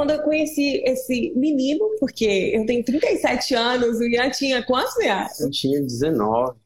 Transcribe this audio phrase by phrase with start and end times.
[0.00, 5.26] quando eu conheci esse menino, porque eu tenho 37 anos, o Ian tinha quantos, Ian?
[5.38, 6.56] Eu tinha 19.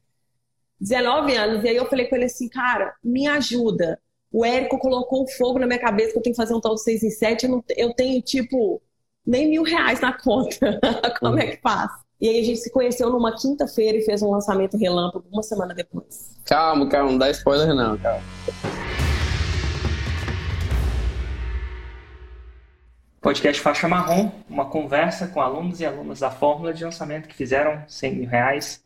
[0.79, 1.63] 19 anos.
[1.65, 3.99] E aí eu falei com ele assim, cara, me ajuda.
[4.31, 6.75] O Érico colocou um fogo na minha cabeça que eu tenho que fazer um tal
[6.75, 7.43] de 6 em 7.
[7.43, 8.81] Eu, não, eu tenho, tipo,
[9.27, 10.79] nem mil reais na conta.
[11.19, 11.91] Como é que faz?
[12.21, 15.73] E aí a gente se conheceu numa quinta-feira e fez um lançamento relâmpago uma semana
[15.73, 16.37] depois.
[16.45, 18.23] Calma, calma, não dá spoiler não, calma.
[23.25, 27.83] Podcast Faixa Marrom, uma conversa com alunos e alunas da fórmula de lançamento que fizeram
[27.87, 28.85] 100 mil reais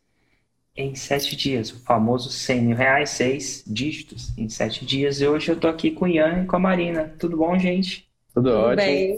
[0.78, 1.74] em sete dias.
[1.74, 5.20] O famoso 100 mil reais, seis dígitos em sete dias.
[5.20, 7.14] E hoje eu tô aqui com o Ian e com a Marina.
[7.20, 8.10] Tudo bom, gente?
[8.34, 8.78] Tudo, Tudo ótimo.
[8.78, 9.18] Bem.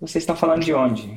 [0.00, 1.08] Vocês estão falando de onde?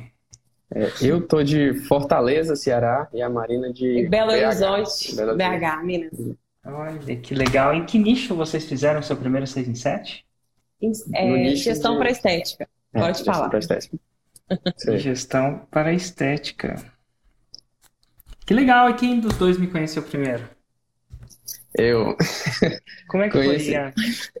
[0.72, 6.12] É, eu tô de Fortaleza, Ceará, e a Marina de Belo Horizonte, BH, BH, Minas.
[6.64, 7.74] Olha, que legal.
[7.74, 10.24] Em que nicho vocês fizeram o seu primeiro 6 em 7?
[11.12, 11.98] É, gestão de...
[11.98, 12.68] para estética.
[12.92, 13.48] É, Pode falar.
[13.48, 13.98] Para estética.
[14.98, 16.76] gestão para estética.
[18.44, 18.90] Que legal.
[18.90, 20.48] E quem dos dois me conheceu primeiro?
[21.76, 22.16] Eu.
[23.08, 23.72] Como é que Conheci...
[23.72, 23.92] foi,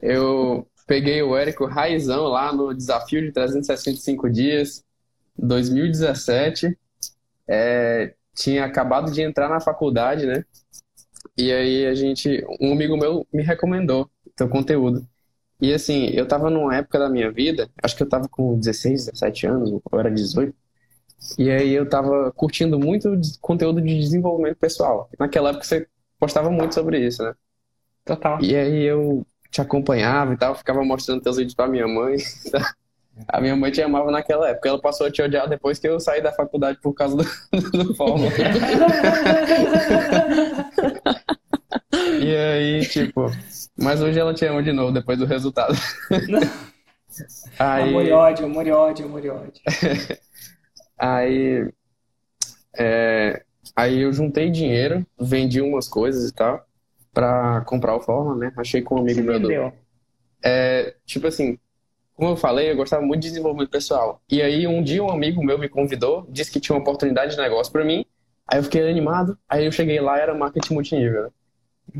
[0.02, 4.84] Eu peguei o Érico Raizão lá no desafio de 365 dias,
[5.38, 6.76] 2017.
[7.46, 10.44] É, tinha acabado de entrar na faculdade, né?
[11.36, 15.06] E aí a gente, um amigo meu me recomendou teu conteúdo.
[15.60, 19.06] E assim, eu tava numa época da minha vida, acho que eu tava com 16,
[19.06, 20.54] 17 anos, ou era 18.
[21.38, 25.08] E aí eu tava curtindo muito conteúdo de desenvolvimento pessoal.
[25.18, 25.86] Naquela época você
[26.18, 27.34] postava muito sobre isso, né?
[28.04, 28.42] Total.
[28.42, 32.16] E aí eu te acompanhava e tal, ficava mostrando teus vídeos pra minha mãe.
[33.28, 34.68] A minha mãe te amava naquela época.
[34.68, 37.24] Ela passou a te odiar depois que eu saí da faculdade por causa do,
[37.84, 38.30] do Fórmula.
[42.20, 43.26] e aí, tipo.
[43.76, 45.74] Mas hoje ela te ama de novo depois do resultado.
[47.58, 47.88] aí...
[47.88, 49.52] Amor e ódio, amor e ódio, amor e ódio.
[51.02, 51.66] Aí,
[52.78, 53.42] é,
[53.74, 56.62] aí eu juntei dinheiro, vendi umas coisas e tal,
[57.10, 58.52] pra comprar o Forma, né?
[58.54, 59.40] Achei com um amigo Você meu.
[59.40, 59.72] Vendeu?
[60.44, 61.58] É, tipo assim,
[62.14, 64.20] como eu falei, eu gostava muito de desenvolvimento pessoal.
[64.30, 67.40] E aí um dia um amigo meu me convidou, disse que tinha uma oportunidade de
[67.40, 68.04] negócio para mim.
[68.46, 69.38] Aí eu fiquei animado.
[69.48, 71.32] Aí eu cheguei lá, era marketing multinível.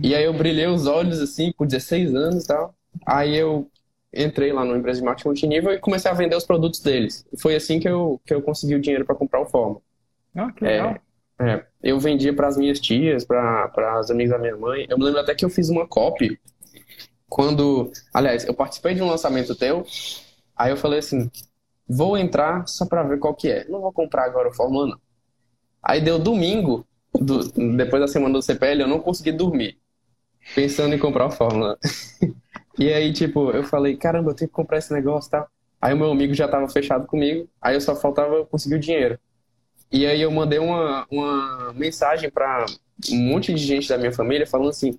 [0.03, 2.75] E aí eu brilhei os olhos assim, com 16 anos e tal.
[3.07, 3.71] Aí eu
[4.13, 7.27] entrei lá numa empresa de marketing multinível e comecei a vender os produtos deles.
[7.33, 9.81] E foi assim que eu, que eu consegui o dinheiro para comprar o Forma.
[10.35, 10.97] Ah, que legal.
[11.39, 14.87] É, é, eu vendia para as minhas tias, para as amigas da minha mãe.
[14.89, 16.39] Eu me lembro até que eu fiz uma copy
[17.29, 17.91] quando.
[18.13, 19.87] Aliás, eu participei de um lançamento teu,
[20.57, 21.31] aí eu falei assim:
[21.89, 23.65] vou entrar só para ver qual que é.
[23.69, 25.01] Não vou comprar agora o Fórmula, não.
[25.83, 29.79] Aí deu domingo, do, depois da semana do CPL, eu não consegui dormir,
[30.55, 31.79] pensando em comprar o Fórmula.
[32.79, 35.47] E aí, tipo, eu falei, caramba, eu tenho que comprar esse negócio tá?
[35.83, 39.19] Aí o meu amigo já tava fechado comigo, aí eu só faltava conseguir o dinheiro.
[39.93, 42.65] E aí eu mandei uma, uma mensagem para
[43.11, 44.99] um monte de gente da minha família falando assim,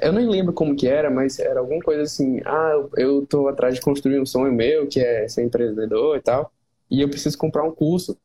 [0.00, 3.74] eu nem lembro como que era, mas era alguma coisa assim, ah, eu tô atrás
[3.74, 6.52] de construir um sonho meu, que é ser empreendedor e tal,
[6.90, 8.16] e eu preciso comprar um curso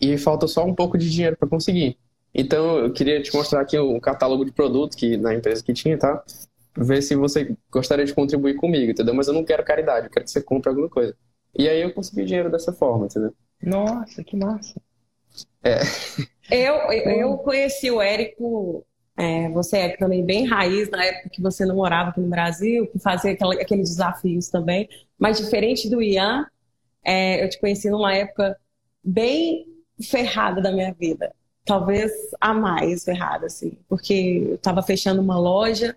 [0.00, 1.98] e falta só um pouco de dinheiro para conseguir.
[2.34, 5.72] Então eu queria te mostrar aqui o um catálogo de produtos que na empresa que
[5.72, 6.22] tinha, tá?
[6.76, 9.14] ver se você gostaria de contribuir comigo, entendeu?
[9.14, 11.14] Mas eu não quero caridade, eu quero que você compre alguma coisa.
[11.56, 13.34] E aí eu consegui dinheiro dessa forma, entendeu?
[13.62, 14.80] Nossa, que massa.
[15.62, 15.80] É.
[16.50, 18.84] Eu, eu conheci o Érico,
[19.16, 22.86] é, você é também bem raiz na época que você não morava aqui no Brasil,
[22.86, 24.88] que fazia aquela, aqueles desafios também.
[25.18, 26.46] Mas diferente do Ian,
[27.04, 28.56] é, eu te conheci numa época
[29.04, 29.66] bem
[30.02, 31.34] ferrada da minha vida.
[31.64, 33.78] Talvez a mais ferrada, assim.
[33.88, 35.96] Porque eu estava fechando uma loja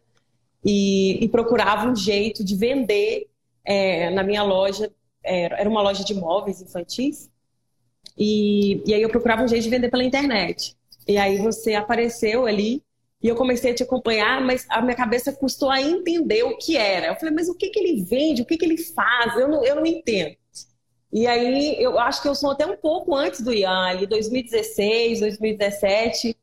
[0.63, 3.27] e, e procurava um jeito de vender
[3.63, 4.91] é, na minha loja.
[5.23, 7.29] Era, era uma loja de móveis infantis.
[8.17, 10.75] E, e aí eu procurava um jeito de vender pela internet.
[11.07, 12.81] E aí você apareceu ali
[13.21, 16.77] e eu comecei a te acompanhar, mas a minha cabeça custou a entender o que
[16.77, 17.07] era.
[17.07, 18.41] Eu falei, mas o que, que ele vende?
[18.41, 19.35] O que, que ele faz?
[19.35, 20.35] Eu não, eu não entendo.
[21.15, 25.22] E aí eu acho que eu sou até um pouco antes do Ian, ali 2016,
[25.22, 26.35] 2017,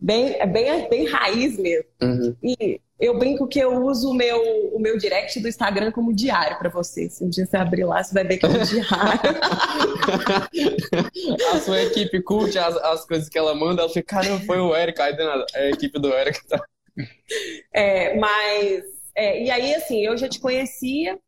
[0.00, 1.84] bem, bem, bem raiz mesmo.
[2.00, 2.34] Uhum.
[2.42, 4.40] E eu brinco que eu uso o meu,
[4.74, 7.10] o meu direct do Instagram como diário para você.
[7.10, 9.36] Se um dia você abrir lá, você vai ver que é um diário.
[11.52, 14.74] a sua equipe curte as, as coisas que ela manda, ela fica, caramba, foi o
[14.74, 16.40] Eric, aí nada, é a equipe do Eric.
[16.48, 16.64] Tá.
[17.70, 18.82] É, mas.
[19.14, 21.18] É, e aí, assim, eu já te conhecia,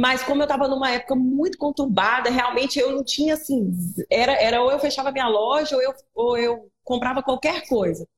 [0.00, 3.70] mas como eu estava numa época muito conturbada, realmente eu não tinha assim.
[4.08, 8.08] Era, era ou eu fechava minha loja ou eu, ou eu comprava qualquer coisa.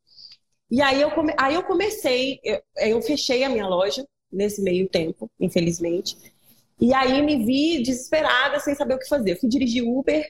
[0.70, 1.34] E aí eu, come...
[1.37, 6.17] aí eu comecei, eu, eu fechei a minha loja nesse meio tempo, infelizmente.
[6.81, 9.32] E aí me vi desesperada, sem saber o que fazer.
[9.32, 10.25] Eu fui dirigir Uber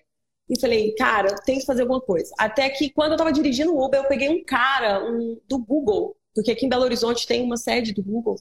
[0.49, 2.32] e falei, cara, tem que fazer alguma coisa.
[2.38, 6.50] Até que quando eu tava dirigindo Uber, eu peguei um cara um, do Google, porque
[6.50, 8.37] aqui em Belo Horizonte tem uma sede do Google.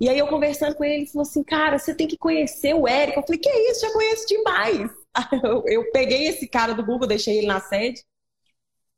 [0.00, 2.86] E aí eu conversando com ele, ele falou assim, cara, você tem que conhecer o
[2.86, 3.18] Érico.
[3.18, 4.90] Eu falei, que isso, já conheço demais.
[5.42, 8.04] Eu, eu peguei esse cara do Google, deixei ele na sede.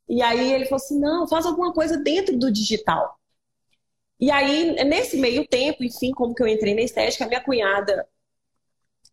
[0.07, 3.19] E aí ele falou assim, não, faz alguma coisa dentro do digital.
[4.21, 8.07] E aí, nesse meio tempo, enfim, como que eu entrei na estética, a minha cunhada,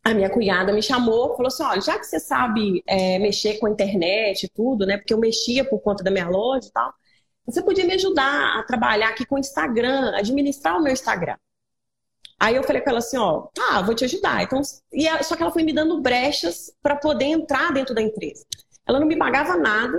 [0.04, 3.68] a minha cunhada me chamou, falou assim, olha, já que você sabe é, mexer com
[3.68, 4.98] a internet e tudo, né?
[4.98, 6.94] Porque eu mexia por conta da minha loja e tal,
[7.46, 11.38] você podia me ajudar a trabalhar aqui com o Instagram, administrar o meu Instagram.
[12.40, 14.44] Aí eu falei com ela assim, ó, tá, vou te ajudar.
[14.44, 14.62] Então,
[14.94, 18.46] e só que ela foi me dando brechas para poder entrar dentro da empresa.
[18.88, 19.98] Ela não me pagava nada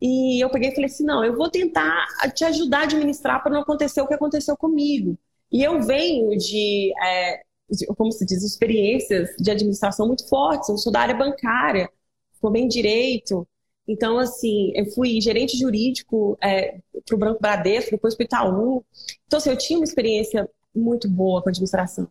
[0.00, 3.52] e eu peguei e falei assim, não, eu vou tentar te ajudar a administrar para
[3.52, 5.16] não acontecer o que aconteceu comigo.
[5.50, 10.68] E eu venho de, é, de, como se diz, experiências de administração muito fortes.
[10.68, 11.88] Eu sou da área bancária,
[12.40, 13.46] formei em direito.
[13.88, 18.84] Então, assim, eu fui gerente jurídico é, para o Branco Bradesco, depois para o Itaú.
[19.26, 22.08] Então, assim, eu tinha uma experiência muito boa com administração.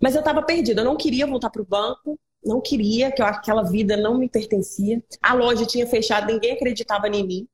[0.00, 3.62] Mas eu estava perdida, eu não queria voltar para o banco, não queria, que aquela
[3.62, 5.02] vida não me pertencia.
[5.22, 7.48] A loja tinha fechado, ninguém acreditava em mim.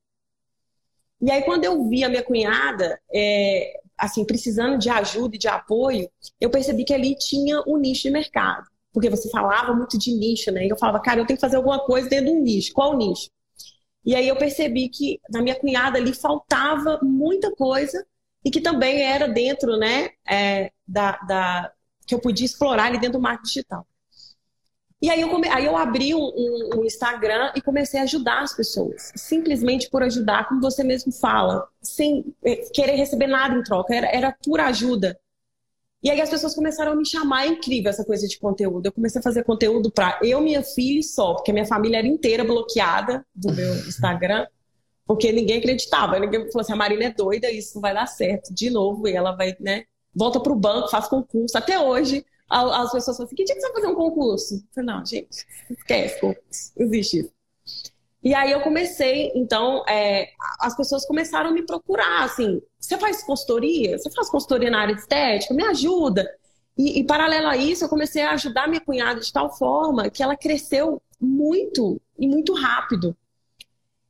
[1.21, 5.47] E aí, quando eu vi a minha cunhada, é, assim, precisando de ajuda e de
[5.47, 6.09] apoio,
[6.39, 8.67] eu percebi que ali tinha um nicho de mercado.
[8.91, 10.65] Porque você falava muito de nicho, né?
[10.65, 12.73] E eu falava, cara, eu tenho que fazer alguma coisa dentro de um nicho.
[12.73, 13.29] Qual nicho?
[14.03, 18.05] E aí eu percebi que na minha cunhada ali faltava muita coisa
[18.43, 21.71] e que também era dentro, né, é, da, da,
[22.05, 23.87] que eu podia explorar ali dentro do marketing digital.
[25.01, 25.47] E aí eu, come...
[25.49, 29.11] aí eu abri um, um, um, Instagram e comecei a ajudar as pessoas.
[29.15, 34.07] Simplesmente por ajudar, como você mesmo fala, sem é, querer receber nada em troca, era,
[34.07, 35.19] era pura ajuda.
[36.03, 38.85] E aí as pessoas começaram a me chamar, é incrível essa coisa de conteúdo.
[38.85, 42.07] Eu comecei a fazer conteúdo para eu, minha filha e só, porque minha família era
[42.07, 44.45] inteira bloqueada do meu Instagram.
[45.05, 46.19] Porque ninguém acreditava.
[46.19, 48.53] Ninguém falou assim: a Marina é doida, isso não vai dar certo.
[48.53, 49.85] De novo, e ela vai, né?
[50.13, 51.57] Volta para o banco, faz concurso.
[51.57, 54.55] Até hoje, as pessoas falam assim: que dia que você vai fazer um concurso?
[54.55, 56.71] Eu falei, não, gente, esquece concurso.
[56.77, 57.31] Existe isso.
[58.23, 63.23] E aí eu comecei, então, é, as pessoas começaram a me procurar, assim, você faz
[63.23, 63.97] consultoria?
[63.97, 65.55] Você faz consultoria na área de estética?
[65.55, 66.29] Me ajuda.
[66.77, 70.21] E, e paralelo a isso, eu comecei a ajudar minha cunhada de tal forma que
[70.21, 73.15] ela cresceu muito e muito rápido.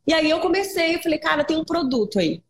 [0.06, 2.44] E aí eu comecei, eu falei, cara, tem um produto aí.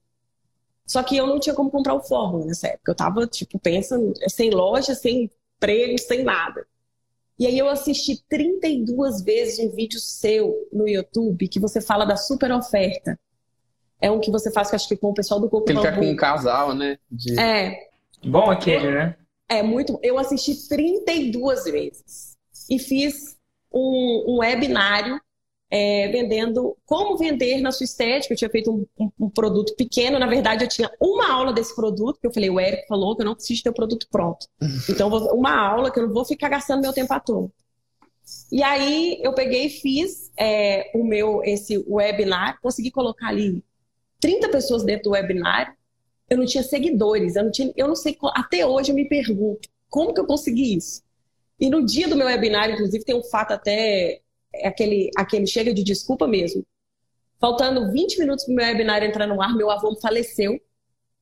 [0.85, 2.91] Só que eu não tinha como comprar o Fórmula nessa época.
[2.91, 6.65] Eu tava, tipo, pensando, sem loja, sem emprego, sem nada.
[7.39, 12.15] E aí eu assisti 32 vezes um vídeo seu no YouTube que você fala da
[12.15, 13.19] super oferta.
[13.99, 15.95] É um que você faz, que acho que com o pessoal do Corpo Ele tá
[15.95, 16.97] com um casal, né?
[17.09, 17.39] De...
[17.39, 17.89] É.
[18.23, 19.15] Bom aquele, né?
[19.47, 19.99] É muito.
[20.03, 22.37] Eu assisti 32 vezes.
[22.69, 23.37] E fiz
[23.73, 25.19] um, um webinário
[25.71, 28.33] é, vendendo como vender na sua estética.
[28.33, 31.73] Eu tinha feito um, um, um, produto pequeno, na verdade eu tinha uma aula desse
[31.73, 34.45] produto, que eu falei, o Eric falou que eu não preciso ter o produto pronto.
[34.89, 37.49] Então, uma aula que eu não vou ficar gastando meu tempo à toa.
[38.51, 43.63] E aí eu peguei e fiz é, o meu, esse webinar, consegui colocar ali
[44.19, 45.75] 30 pessoas dentro do webinar.
[46.29, 49.69] Eu não tinha seguidores, eu não, tinha, eu não sei, até hoje eu me pergunto,
[49.89, 51.01] como que eu consegui isso?
[51.59, 54.21] E no dia do meu webinar, inclusive, tem um fato até
[54.63, 56.65] aquele, aquele chega de desculpa mesmo.
[57.39, 60.59] Faltando 20 minutos para o meu webinar entrar no ar, meu avô faleceu.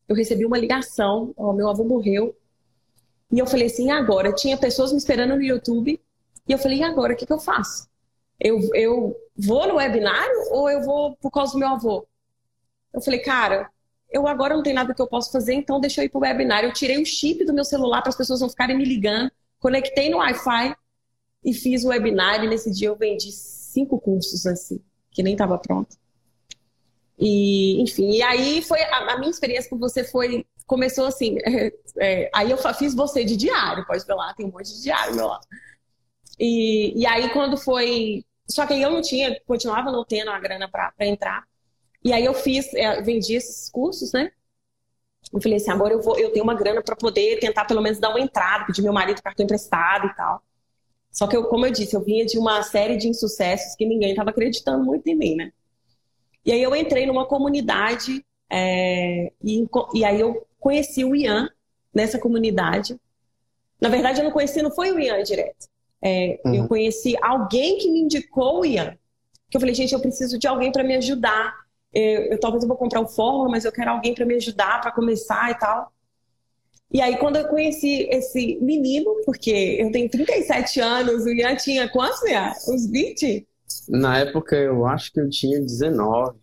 [0.07, 2.35] Eu recebi uma ligação, ó, meu avô morreu.
[3.31, 4.33] E eu falei assim, e agora?
[4.33, 6.01] Tinha pessoas me esperando no YouTube.
[6.47, 7.13] E eu falei, e agora?
[7.13, 7.87] O que, que eu faço?
[8.39, 12.07] Eu, eu vou no webinário ou eu vou por causa do meu avô?
[12.93, 13.69] Eu falei, cara,
[14.09, 16.63] eu agora não tenho nada que eu possa fazer, então deixa eu ir o webinar.
[16.63, 20.09] Eu tirei o chip do meu celular para as pessoas não ficarem me ligando, conectei
[20.09, 20.75] no Wi-Fi
[21.43, 22.43] e fiz o webinar.
[22.43, 24.81] E nesse dia eu vendi cinco cursos, assim,
[25.11, 25.97] que nem estava pronto.
[27.17, 31.37] E, enfim, e aí foi a, a, minha experiência com você foi começou assim.
[31.43, 34.81] É, é, aí eu fiz você de diário, pode ver lá, tem um monte de
[34.81, 35.41] diário meu lá.
[36.39, 40.39] E, e aí quando foi, só que aí eu não tinha, continuava não tendo a
[40.39, 41.43] grana para entrar.
[42.01, 44.31] E aí eu fiz, é, vendi esses cursos, né?
[45.33, 47.99] Eu falei assim, agora eu vou, eu tenho uma grana para poder tentar pelo menos
[47.99, 50.41] dar uma entrada, pedir meu marido cartão emprestado e tal.
[51.19, 54.11] Só que, eu, como eu disse, eu vinha de uma série de insucessos que ninguém
[54.11, 55.51] estava acreditando muito em mim, né?
[56.45, 61.49] E aí eu entrei numa comunidade é, e, e aí eu conheci o Ian
[61.93, 62.97] nessa comunidade.
[63.81, 65.67] Na verdade, eu não conheci, não foi o Ian direto.
[66.01, 66.55] É, uhum.
[66.55, 68.97] Eu conheci alguém que me indicou o Ian.
[69.49, 71.53] Que eu falei, gente, eu preciso de alguém para me ajudar.
[71.93, 74.79] Eu, eu, talvez eu vou comprar o Fórmula, mas eu quero alguém para me ajudar,
[74.79, 75.91] para começar e tal.
[76.91, 81.87] E aí, quando eu conheci esse menino, porque eu tenho 37 anos, o Ian tinha
[81.87, 82.51] quantos, Ian?
[82.67, 83.47] Uns 20?
[83.87, 86.37] Na época, eu acho que eu tinha 19.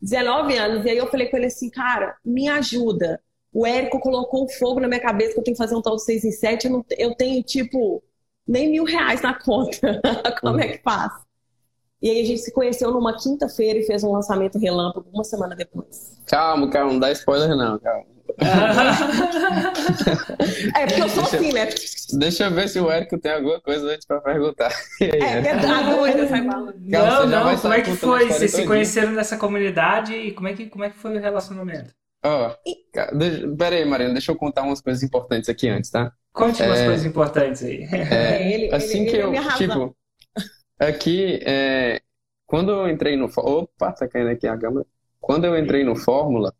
[0.00, 0.84] 19 anos.
[0.84, 3.20] E aí eu falei com ele assim, cara, me ajuda.
[3.52, 6.04] O Érico colocou fogo na minha cabeça que eu tenho que fazer um tal de
[6.04, 6.66] 6 em 7.
[6.66, 8.02] Eu, não, eu tenho, tipo,
[8.46, 10.00] nem mil reais na conta.
[10.40, 11.12] Como é que faz?
[12.02, 15.56] E aí a gente se conheceu numa quinta-feira e fez um lançamento relâmpago uma semana
[15.56, 16.20] depois.
[16.26, 18.04] Calma, calma, não dá spoiler não, calma.
[20.76, 21.68] é, porque eu sou deixa, assim, né?
[22.18, 24.72] Deixa eu ver se o Érico tem alguma coisa antes pra perguntar.
[25.00, 28.26] É, verdade, doida, sai Não, não, como é que foi?
[28.26, 31.94] Vocês se conheceram nessa comunidade e como é que, como é que foi o relacionamento?
[32.24, 36.12] Ó, oh, pera aí, Marina, deixa eu contar umas coisas importantes aqui antes, tá?
[36.32, 37.88] Conte umas é, coisas importantes aí.
[37.92, 39.96] É, ele, assim ele, que ele eu, é tipo,
[40.78, 42.00] aqui, é,
[42.46, 43.26] quando eu entrei no...
[43.36, 44.86] Opa, tá caindo aqui a câmera.
[45.20, 46.54] Quando eu entrei no Fórmula,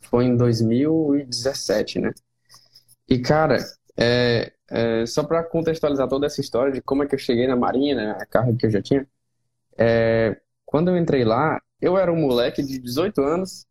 [0.00, 2.12] foi em 2017, né?
[3.08, 3.58] E, cara,
[3.96, 7.56] é, é, só para contextualizar toda essa história de como é que eu cheguei na
[7.56, 9.06] Marinha, né, a carro que eu já tinha,
[9.78, 13.66] é, quando eu entrei lá, eu era um moleque de 18 anos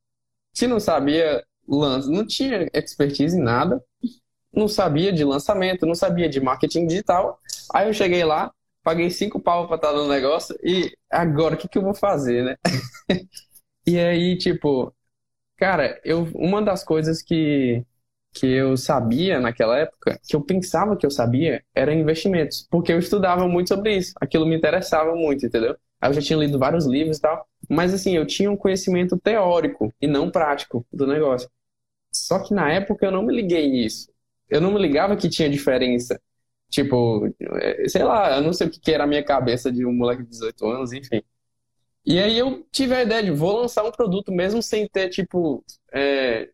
[0.53, 3.83] que não sabia lance, não tinha expertise em nada,
[4.53, 7.39] não sabia de lançamento, não sabia de marketing digital.
[7.73, 8.51] Aí eu cheguei lá,
[8.85, 12.45] paguei cinco pau para estar no negócio e agora o que, que eu vou fazer,
[12.45, 12.57] né?
[13.87, 14.93] e aí, tipo,
[15.57, 17.85] Cara, eu, uma das coisas que,
[18.33, 22.67] que eu sabia naquela época, que eu pensava que eu sabia, era investimentos.
[22.71, 24.13] Porque eu estudava muito sobre isso.
[24.21, 25.77] Aquilo me interessava muito, entendeu?
[26.03, 27.47] Eu já tinha lido vários livros e tal.
[27.69, 31.49] Mas assim, eu tinha um conhecimento teórico e não prático do negócio.
[32.11, 34.11] Só que na época eu não me liguei nisso.
[34.49, 36.19] Eu não me ligava que tinha diferença.
[36.69, 37.27] Tipo,
[37.61, 40.23] é, sei lá, eu não sei o que era a minha cabeça de um moleque
[40.23, 41.21] de 18 anos, enfim.
[42.05, 45.63] E aí eu tive a ideia de vou lançar um produto mesmo sem ter, tipo,
[45.93, 46.49] é,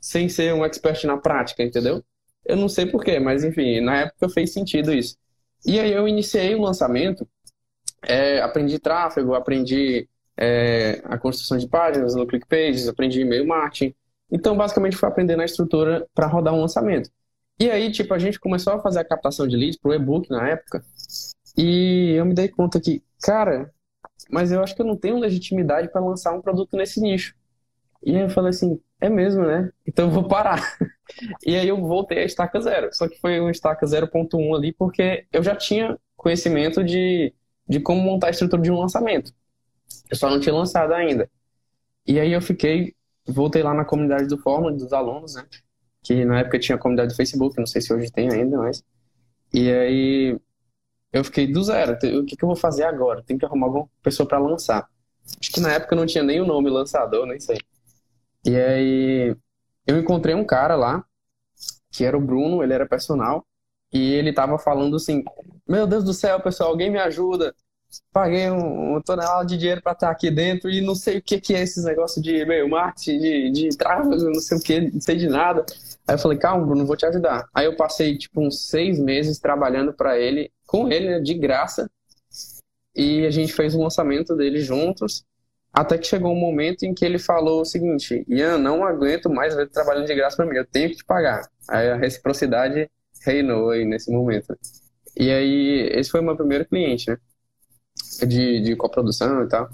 [0.00, 2.02] sem ser um expert na prática, entendeu?
[2.44, 5.16] Eu não sei porquê, mas enfim, na época fez sentido isso.
[5.66, 7.28] E aí eu iniciei o lançamento,
[8.02, 13.94] é, aprendi tráfego, aprendi é, a construção de páginas no ClickPages, aprendi e-mail marketing.
[14.30, 17.10] Então, basicamente, fui aprendendo a estrutura para rodar um lançamento.
[17.58, 20.28] E aí, tipo, a gente começou a fazer a captação de leads para o e-book
[20.30, 20.84] na época.
[21.56, 23.72] E eu me dei conta que, cara,
[24.30, 27.34] mas eu acho que eu não tenho legitimidade para lançar um produto nesse nicho.
[28.02, 29.70] E aí eu falei assim, é mesmo, né?
[29.86, 30.76] Então eu vou parar.
[31.46, 32.92] e aí eu voltei a estaca zero.
[32.92, 37.32] Só que foi um estaca 0.1 ali, porque eu já tinha conhecimento de,
[37.68, 39.32] de como montar a estrutura de um lançamento.
[40.10, 41.30] Eu só não tinha lançado ainda.
[42.06, 42.94] E aí eu fiquei,
[43.26, 45.46] voltei lá na comunidade do Fórmula, dos alunos, né?
[46.04, 48.84] Que na época tinha comunidade do Facebook, não sei se hoje tem ainda, mas.
[49.52, 50.38] E aí
[51.12, 51.94] eu fiquei do zero.
[51.94, 53.22] O que, que eu vou fazer agora?
[53.24, 54.86] Tem que arrumar alguma pessoa para lançar.
[55.40, 57.56] Acho que na época não tinha nem o nome lançador, nem sei.
[58.44, 59.36] E aí
[59.86, 61.04] eu encontrei um cara lá,
[61.90, 63.46] que era o Bruno, ele era personal,
[63.92, 65.24] e ele tava falando assim:
[65.66, 67.54] Meu Deus do céu, pessoal, alguém me ajuda.
[68.12, 71.40] Paguei um, uma tonelada de dinheiro para estar aqui dentro e não sei o que,
[71.40, 75.00] que é esses negócios de e-mail marketing, de, de tráfego, não sei o que, não
[75.00, 75.64] sei de nada.
[76.06, 77.48] Aí eu falei, calma, Bruno, vou te ajudar.
[77.54, 81.90] Aí eu passei, tipo, uns seis meses trabalhando para ele, com ele, né, de graça.
[82.94, 85.24] E a gente fez o lançamento dele juntos.
[85.72, 89.56] Até que chegou um momento em que ele falou o seguinte: Ian, não aguento mais
[89.56, 91.42] ver trabalhando de graça para mim, eu tenho que te pagar.
[91.68, 92.88] Aí a reciprocidade
[93.24, 94.56] reinou aí nesse momento.
[95.16, 97.18] E aí, esse foi o meu primeiro cliente, né?
[98.18, 99.68] De, de coprodução e tal.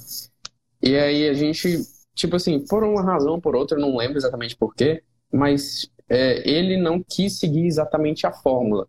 [0.82, 1.78] E aí a gente,
[2.14, 6.76] tipo assim, por uma razão ou por outra, não lembro exatamente porquê, mas é, ele
[6.76, 8.88] não quis seguir exatamente a fórmula.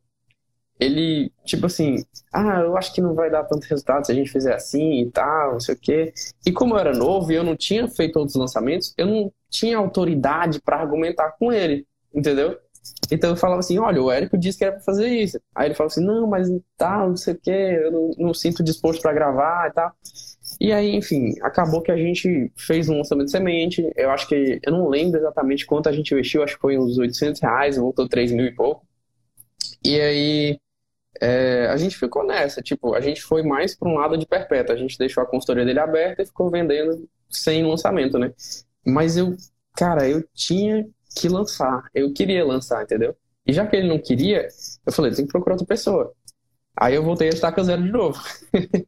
[0.79, 1.97] Ele, tipo assim,
[2.33, 5.11] ah, eu acho que não vai dar tanto resultado se a gente fizer assim e
[5.11, 6.11] tal, não sei o quê.
[6.43, 9.77] E como eu era novo e eu não tinha feito outros lançamentos, eu não tinha
[9.77, 12.57] autoridade para argumentar com ele, entendeu?
[13.11, 15.39] Então eu falava assim, olha, o Érico disse que era pra fazer isso.
[15.53, 16.47] Aí ele falava assim, não, mas
[16.77, 19.91] tal, não sei o quê, eu não, não sinto disposto para gravar e tal.
[20.59, 23.91] E aí, enfim, acabou que a gente fez um lançamento de semente.
[23.95, 26.97] Eu acho que, eu não lembro exatamente quanto a gente investiu, acho que foi uns
[26.97, 28.85] 800 reais, voltou 3 mil e pouco.
[29.83, 30.59] E aí,
[31.19, 34.75] é, a gente ficou nessa, tipo, a gente foi mais para um lado de perpétua.
[34.75, 38.31] A gente deixou a consultoria dele aberta e ficou vendendo sem lançamento, né?
[38.85, 39.35] Mas eu,
[39.75, 43.15] cara, eu tinha que lançar, eu queria lançar, entendeu?
[43.45, 44.47] E já que ele não queria,
[44.85, 46.13] eu falei, tem que procurar outra pessoa.
[46.75, 48.21] Aí eu voltei a estaca zero de novo.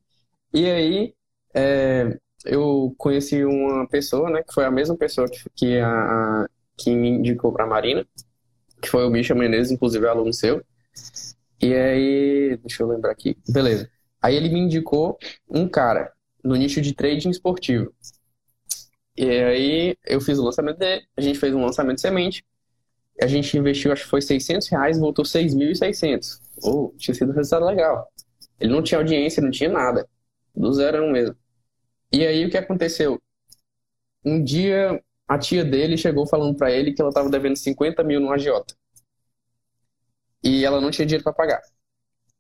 [0.53, 1.13] e aí,
[1.53, 6.46] é, eu conheci uma pessoa, né, que foi a mesma pessoa que, que, a,
[6.77, 8.06] que me indicou para a Marina,
[8.82, 10.63] que foi o Misha Menezes, inclusive aluno seu.
[11.62, 13.38] E aí, deixa eu lembrar aqui.
[13.48, 13.89] Beleza.
[14.22, 15.18] Aí ele me indicou
[15.50, 16.12] um cara
[16.44, 17.94] no nicho de trading esportivo.
[19.17, 22.46] E aí eu fiz o lançamento dele, a gente fez um lançamento semente.
[23.22, 26.39] a gente investiu, acho que foi 600 reais, voltou 6.600.
[26.63, 28.12] Oh, tinha sido um resultado legal.
[28.60, 30.08] Ele não tinha audiência, não tinha nada.
[30.55, 31.36] Do zero mesmo.
[32.12, 33.22] E aí o que aconteceu?
[34.25, 38.20] Um dia a tia dele chegou falando para ele que ela estava devendo 50 mil
[38.20, 38.75] no agiota.
[40.43, 41.62] E ela não tinha dinheiro para pagar.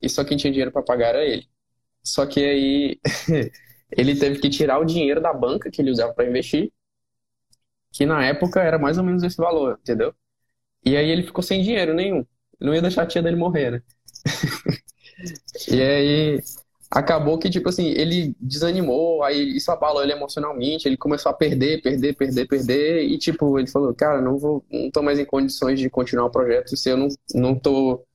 [0.01, 1.47] E só quem tinha dinheiro para pagar era ele.
[2.03, 2.99] Só que aí
[3.97, 6.71] ele teve que tirar o dinheiro da banca que ele usava para investir,
[7.91, 10.13] que na época era mais ou menos esse valor, entendeu?
[10.85, 12.25] E aí ele ficou sem dinheiro nenhum.
[12.59, 13.81] Não ia deixar a tia dele morrer, né?
[15.69, 16.41] e aí
[16.91, 21.81] acabou que, tipo assim, ele desanimou, aí isso abalou ele emocionalmente, ele começou a perder,
[21.81, 25.79] perder, perder, perder, e tipo, ele falou, cara, não vou, não tô mais em condições
[25.79, 28.05] de continuar o projeto se eu não, não tô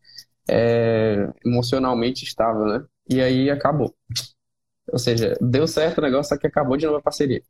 [0.49, 2.85] é, emocionalmente estável, né?
[3.11, 3.95] E aí acabou.
[4.93, 7.43] Ou seja, deu certo o negócio, só que acabou de novo a parceria.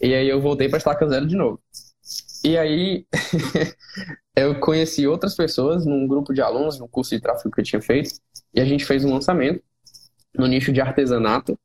[0.00, 1.60] E aí eu voltei para estaca zero de novo.
[2.44, 3.06] E aí
[4.34, 7.82] eu conheci outras pessoas num grupo de alunos, no curso de tráfego que eu tinha
[7.82, 8.10] feito,
[8.54, 9.62] e a gente fez um lançamento
[10.34, 11.58] no nicho de artesanato.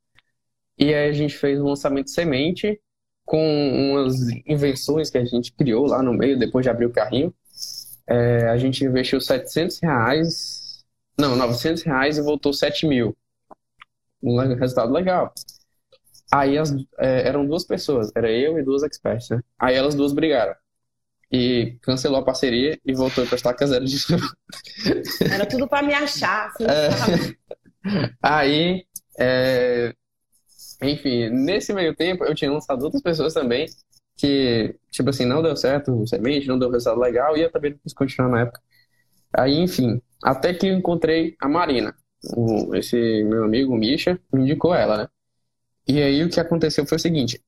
[0.78, 2.80] E aí a gente fez um lançamento semente
[3.24, 7.34] com umas invenções que a gente criou lá no meio, depois de abrir o carrinho.
[8.08, 10.84] É, a gente investiu 700 reais,
[11.18, 13.16] não, 900 reais e voltou 7 mil.
[14.26, 15.32] Um resultado legal.
[16.32, 19.40] Aí as, é, eram duas pessoas, era eu e duas experts, né?
[19.58, 20.54] Aí elas duas brigaram.
[21.30, 24.26] E cancelou a parceria e voltou para estaca zero de novo.
[25.30, 26.48] Era tudo para me achar.
[26.48, 28.08] Assim, é...
[28.20, 28.84] Aí,
[29.18, 29.94] é...
[30.82, 33.66] enfim, nesse meio tempo eu tinha lançado outras pessoas também
[34.16, 37.72] que, tipo assim, não deu certo o semente, não deu resultado legal e eu também
[37.72, 38.60] não quis continuar na época.
[39.32, 41.94] Aí, enfim, até que eu encontrei a Marina.
[42.34, 45.08] O, esse meu amigo, o Misha, me indicou ela, né?
[45.86, 47.40] E aí o que aconteceu foi o seguinte: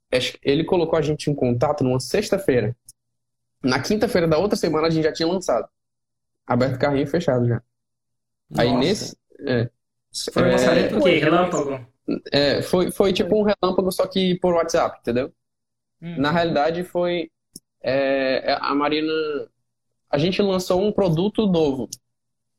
[0.42, 2.76] ele colocou a gente em contato numa sexta-feira.
[3.62, 5.68] Na quinta-feira da outra semana a gente já tinha lançado.
[6.47, 7.62] Aberto o carrinho fechado já.
[8.50, 8.62] Nossa.
[8.62, 9.16] Aí nesse.
[9.40, 9.68] É,
[10.32, 11.18] foi um lançamento é, o quê?
[11.18, 11.87] Relâmpago?
[12.32, 15.32] É, foi, foi tipo um relâmpago, só que por WhatsApp, entendeu?
[16.00, 16.21] Hum.
[16.21, 17.30] Na realidade foi.
[17.82, 19.12] É a Marina.
[20.10, 21.88] A gente lançou um produto novo.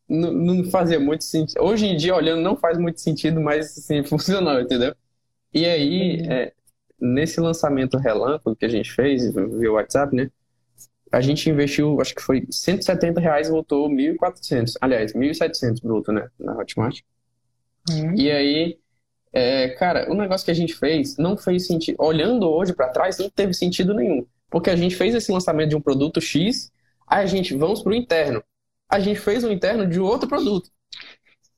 [0.09, 1.61] Não, não fazia muito sentido.
[1.61, 4.95] Hoje em dia, olhando, não faz muito sentido, mas assim, funcionou, entendeu?
[5.53, 6.31] E aí, uhum.
[6.31, 6.53] é,
[6.99, 10.29] nesse lançamento relâmpago que a gente fez via WhatsApp, né?
[11.11, 14.73] A gente investiu, acho que foi 170 reais e voltou 1.400.
[14.79, 16.29] Aliás, 1.700 bruto, né?
[16.39, 17.01] Na Hotmart.
[17.89, 18.15] Uhum.
[18.15, 18.77] E aí,
[19.33, 21.95] é, cara, o negócio que a gente fez não fez sentido.
[21.99, 24.25] Olhando hoje para trás, não teve sentido nenhum.
[24.49, 26.71] Porque a gente fez esse lançamento de um produto X,
[27.07, 28.43] aí a gente, vamos pro interno.
[28.89, 30.69] A gente fez um interno de outro produto.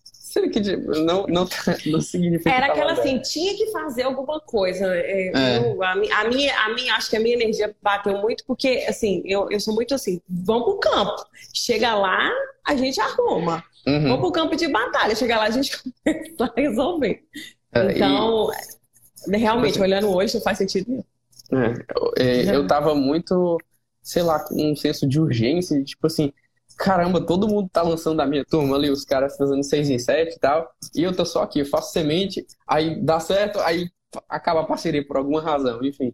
[0.04, 1.46] Sendo que tipo, não, não,
[1.88, 2.50] não significa.
[2.50, 4.96] Era aquela assim, tinha que fazer alguma coisa.
[4.96, 5.58] É, é.
[5.58, 9.22] Eu, a, a, minha, a minha, acho que a minha energia bateu muito, porque assim,
[9.26, 11.26] eu, eu sou muito assim, vamos pro campo.
[11.54, 12.32] Chega lá,
[12.66, 13.62] a gente arruma.
[13.86, 14.04] Uhum.
[14.04, 15.16] Vamos pro campo de batalha.
[15.16, 17.24] Chega lá, a gente começa a resolver.
[17.74, 18.50] É, então,
[19.28, 19.38] e...
[19.38, 19.90] realmente, Mas...
[19.90, 21.04] olhando hoje, não faz sentido nenhum.
[22.18, 23.58] É, eu, eu tava muito,
[24.02, 26.32] sei lá, com um senso de urgência, tipo assim,
[26.82, 30.36] caramba, todo mundo tá lançando da minha turma ali, os caras fazendo 6 em 7
[30.36, 33.88] e tal, e eu tô só aqui, eu faço semente, aí dá certo, aí
[34.28, 36.14] acaba a parceria por alguma razão, enfim.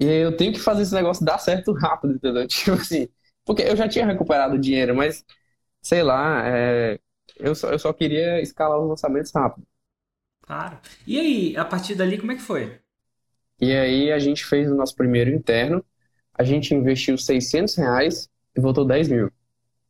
[0.00, 2.46] E eu tenho que fazer esse negócio dar certo rápido, entendeu?
[2.48, 3.08] Tipo assim,
[3.44, 5.24] porque eu já tinha recuperado o dinheiro, mas,
[5.80, 6.98] sei lá, é,
[7.36, 9.64] eu, só, eu só queria escalar os lançamentos rápido.
[10.42, 10.78] Claro.
[11.06, 12.80] E aí, a partir dali, como é que foi?
[13.60, 15.84] E aí a gente fez o nosso primeiro interno,
[16.34, 19.30] a gente investiu 600 reais e voltou 10 mil.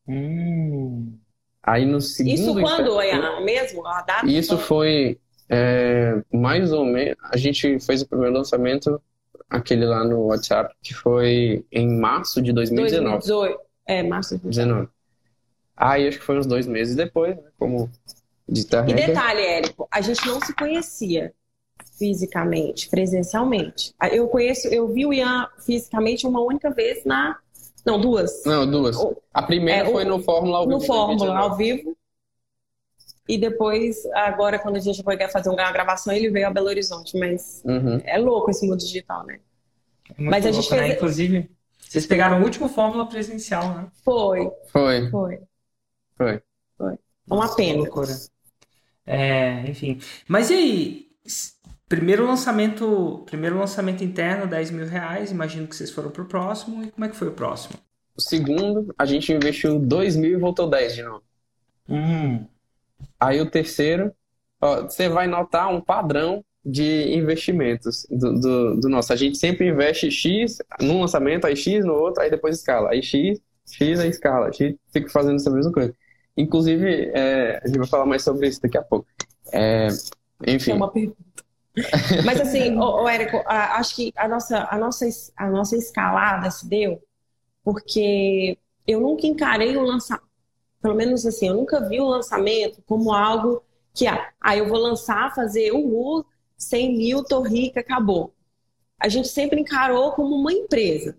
[0.09, 1.19] Hum.
[1.63, 2.35] Aí no segundo.
[2.35, 3.87] Isso quando é mesmo?
[3.87, 4.27] A data?
[4.27, 7.17] Isso foi é, mais ou menos.
[7.23, 9.01] A gente fez o primeiro lançamento,
[9.49, 13.27] aquele lá no WhatsApp, que foi em março de 2019.
[13.27, 13.61] 2018.
[13.87, 14.89] É, março de 2019.
[15.77, 17.43] Aí acho que foi uns dois meses depois, né?
[17.59, 17.91] Como
[18.49, 21.33] de E detalhe, Érico, a gente não se conhecia
[21.99, 23.95] fisicamente, presencialmente.
[24.13, 27.39] Eu conheço, eu vi o Ian fisicamente uma única vez na
[27.85, 28.45] não, duas.
[28.45, 28.97] Não, duas.
[29.33, 30.79] A primeira é, foi no Fórmula ao vivo.
[30.79, 31.97] No Fórmula ao vivo.
[33.29, 37.17] E depois, agora, quando a gente foi fazer uma gravação, ele veio a Belo Horizonte.
[37.19, 38.01] Mas uhum.
[38.05, 39.41] é louco esse mundo digital, né?
[40.11, 40.89] É mas a gente louco, fez...
[40.89, 40.95] né?
[40.95, 43.87] Inclusive, vocês pegaram o último Fórmula presencial, né?
[44.05, 44.51] Foi.
[44.71, 45.11] Foi.
[45.11, 45.41] Foi.
[46.17, 46.43] Foi.
[46.77, 46.95] Foi.
[46.95, 47.79] É uma pena.
[47.79, 48.15] Loucura.
[49.07, 49.99] É, enfim.
[50.27, 51.07] Mas e aí?
[51.89, 55.31] Primeiro lançamento, primeiro lançamento interno, 10 mil reais.
[55.31, 56.83] Imagino que vocês foram pro próximo.
[56.83, 57.79] E como é que foi o próximo?
[58.17, 61.23] O segundo, a gente investiu 2 mil e voltou 10 de novo.
[61.89, 62.47] Hum.
[63.21, 64.13] Aí o terceiro,
[64.61, 69.13] ó, você vai notar um padrão de investimentos do, do, do, nosso.
[69.13, 72.91] A gente sempre investe X num lançamento, aí X no outro, aí depois escala.
[72.91, 75.95] Aí X, X a escala, X fica fazendo essa mesma coisa.
[76.37, 79.07] Inclusive, é, a gente vai falar mais sobre isso daqui a pouco.
[79.53, 79.89] É,
[80.47, 80.71] enfim.
[80.71, 81.44] É uma pergunta.
[82.25, 85.07] Mas assim, ô, ô Érico, acho que a nossa, a, nossa,
[85.37, 87.03] a nossa escalada se deu
[87.65, 90.29] porque eu nunca encarei o lançamento,
[90.83, 94.79] pelo menos assim, eu nunca vi o lançamento como algo que, ah, ah eu vou
[94.79, 96.25] lançar, fazer RU,
[96.59, 98.35] 100 mil, tô rica, acabou.
[99.01, 101.17] A gente sempre encarou como uma empresa.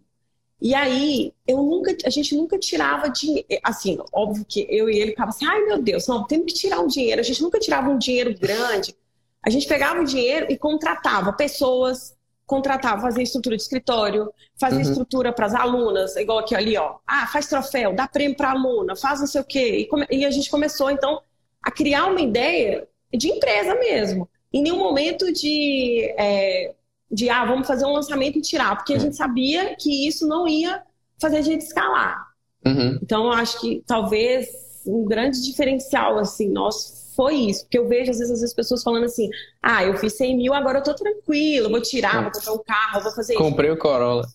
[0.62, 3.48] E aí, eu nunca, a gente nunca tirava dinheiro.
[3.64, 6.80] Assim, óbvio que eu e ele ficava assim, ai meu Deus, não, temos que tirar
[6.80, 7.20] um dinheiro.
[7.20, 8.96] A gente nunca tirava um dinheiro grande.
[9.46, 14.90] A gente pegava o dinheiro e contratava pessoas, contratava, fazia estrutura de escritório, fazia uhum.
[14.90, 16.96] estrutura para as alunas, igual aqui ali, ó.
[17.06, 19.78] Ah, faz troféu, dá prêmio para aluna, faz não sei o quê.
[19.78, 20.06] E, come...
[20.10, 21.22] e a gente começou, então,
[21.62, 24.28] a criar uma ideia de empresa mesmo.
[24.52, 26.14] Em nenhum momento de.
[26.18, 26.74] É
[27.10, 30.48] de ah, vamos fazer um lançamento e tirar, porque a gente sabia que isso não
[30.48, 30.82] ia
[31.20, 32.28] fazer a gente escalar.
[32.66, 33.00] Uhum.
[33.02, 34.48] Então, eu acho que talvez
[34.86, 37.64] um grande diferencial, assim, nosso foi isso.
[37.64, 39.30] Porque eu vejo, às vezes, as pessoas falando assim,
[39.62, 43.04] ah, eu fiz 100 mil, agora eu tô tranquilo, vou tirar, vou comprar um carro,
[43.04, 43.78] vou fazer Comprei isso.
[43.78, 44.26] o Corolla.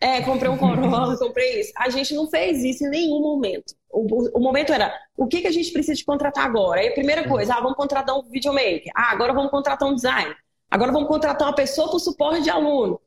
[0.00, 1.72] É, comprei um Corolla, comprei isso.
[1.76, 3.74] A gente não fez isso em nenhum momento.
[3.90, 6.80] O, o, momento era, o que, que a gente precisa de contratar agora?
[6.80, 7.28] Aí a primeira uhum.
[7.28, 8.90] coisa, ah, vamos contratar um videomaker.
[8.94, 10.34] Ah, agora vamos contratar um design.
[10.70, 13.00] Agora vamos contratar uma pessoa para o suporte de aluno.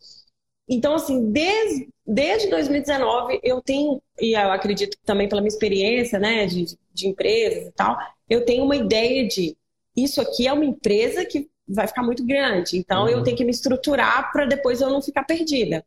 [0.70, 6.46] Então, assim, desde, desde 2019, eu tenho, e eu acredito também pela minha experiência, né,
[6.46, 7.98] de, de empresas e tal,
[8.30, 9.58] eu tenho uma ideia de
[9.96, 12.78] isso aqui é uma empresa que vai ficar muito grande.
[12.78, 13.10] Então, uhum.
[13.10, 15.84] eu tenho que me estruturar para depois eu não ficar perdida.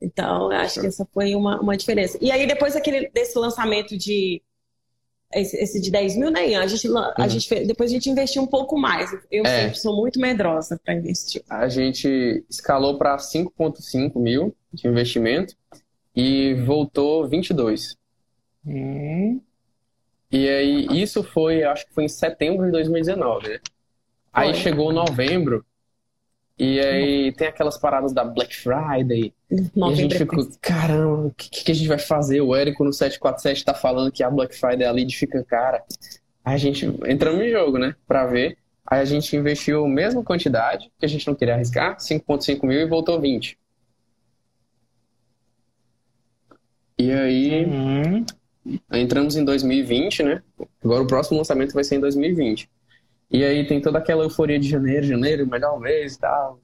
[0.00, 2.18] Então, eu acho que essa foi uma, uma diferença.
[2.20, 4.42] E aí, depois daquele, desse lançamento de
[5.32, 6.56] esse, esse, de 10 mil, nem.
[6.56, 7.28] A gente, a uhum.
[7.28, 9.10] gente fez, depois a gente investiu um pouco mais.
[9.30, 9.62] Eu é.
[9.62, 11.42] sempre sou muito medrosa para investir.
[11.48, 15.54] A gente escalou para 5,5 mil de investimento
[16.14, 17.96] e voltou 22.
[18.66, 19.40] Hum.
[20.30, 23.60] E aí, isso foi, acho que foi em setembro de 2019, né?
[24.32, 25.64] Aí chegou novembro,
[26.60, 29.32] e aí tem aquelas paradas da Black Friday.
[29.50, 32.42] e a gente ficou, caramba, o que, que, a gente vai fazer?
[32.42, 35.82] O Érico no 747 tá falando que a Black Friday ali fica cara.
[36.44, 37.96] Aí a gente entramos em jogo, né?
[38.06, 38.58] Pra ver.
[38.86, 42.78] Aí a gente investiu a mesma quantidade, que a gente não queria arriscar, 5,5 mil
[42.78, 43.58] e voltou 20.
[46.98, 48.26] E aí uhum.
[48.92, 50.42] Entramos em 2020, né?
[50.82, 52.68] Agora o próximo lançamento vai ser em 2020.
[53.30, 56.60] E aí tem toda aquela euforia de janeiro, janeiro, melhor mês e tal,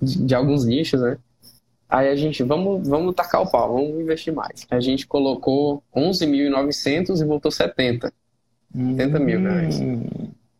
[0.00, 1.16] de, de, alguns nichos, né?
[1.88, 4.66] Aí a gente, vamos, vamos tacar o pau, vamos investir mais.
[4.70, 8.12] A gente colocou 11.900 e voltou 70.
[8.74, 9.78] 70 mil reais.
[9.78, 10.04] Hum.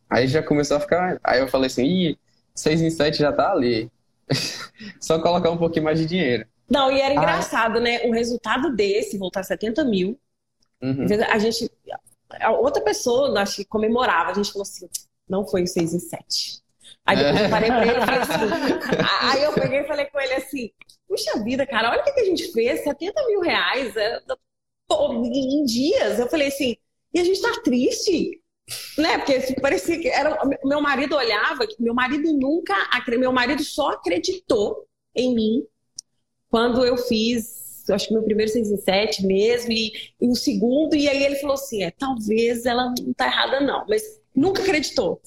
[0.08, 1.18] Aí já começou a ficar.
[1.24, 2.18] Aí eu falei assim, ih,
[2.54, 3.90] 6 em 7 já tá ali.
[5.00, 6.46] Só colocar um pouquinho mais de dinheiro.
[6.70, 7.80] Não, e era engraçado, ah.
[7.80, 8.02] né?
[8.04, 10.18] Um resultado desse, voltar 70 mil.
[10.82, 11.06] Uhum.
[11.30, 11.70] A gente.
[12.40, 14.30] A outra pessoa, acho que comemorava.
[14.30, 14.88] A gente falou assim:
[15.28, 16.62] não foi o 6 e 7.
[17.04, 18.96] Aí depois eu parei pra ele e falei assim.
[19.22, 20.70] aí eu peguei e falei com ele assim:
[21.08, 24.20] puxa vida, cara, olha o que, a gente fez, 70 mil reais é,
[24.90, 26.18] em dias.
[26.18, 26.76] Eu falei assim,
[27.12, 28.40] e a gente tá triste.
[28.96, 29.18] Né?
[29.18, 30.38] Porque assim, parecia que era.
[30.64, 32.74] Meu marido olhava, meu marido nunca.
[33.18, 35.66] Meu marido só acreditou em mim
[36.48, 40.94] quando eu fiz, acho que meu primeiro 6 e 7 mesmo, e, e o segundo,
[40.94, 44.02] e aí ele falou assim: é, talvez ela não tá errada, não, mas
[44.34, 45.20] nunca acreditou.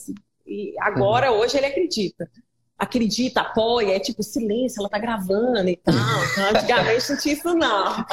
[0.45, 1.39] E agora, uhum.
[1.39, 2.29] hoje, ele acredita.
[2.77, 5.95] Acredita, apoia, é tipo silêncio, ela tá gravando e tal.
[6.31, 7.95] Então, antigamente não tinha isso, não.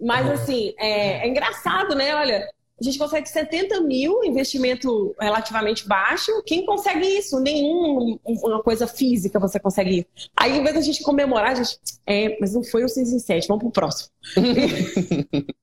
[0.00, 2.14] Mas assim, é, é, engraçado, né?
[2.14, 6.30] Olha, a gente consegue 70 mil, investimento relativamente baixo.
[6.44, 7.40] Quem consegue isso?
[7.40, 10.28] Nenhuma coisa física você consegue isso.
[10.36, 11.78] Aí, em vez da gente comemorar, a gente.
[12.06, 14.10] É, mas não foi o 6 em 7, vamos pro próximo.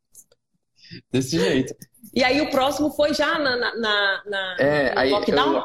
[1.11, 1.75] Desse jeito.
[2.13, 5.55] E aí o próximo foi já na, na, na é, aí lockdown?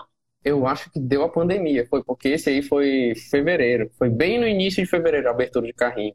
[0.45, 3.91] Eu, eu, acho que deu a pandemia, foi porque esse aí foi fevereiro.
[3.99, 6.15] Foi bem no início de fevereiro, a abertura de carrinho.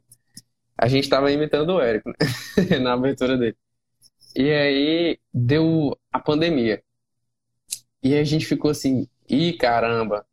[0.76, 2.14] A gente tava imitando o Érico, né?
[2.78, 3.56] na abertura dele.
[4.34, 6.82] E aí deu a pandemia.
[8.02, 10.26] E aí a gente ficou assim, ih caramba,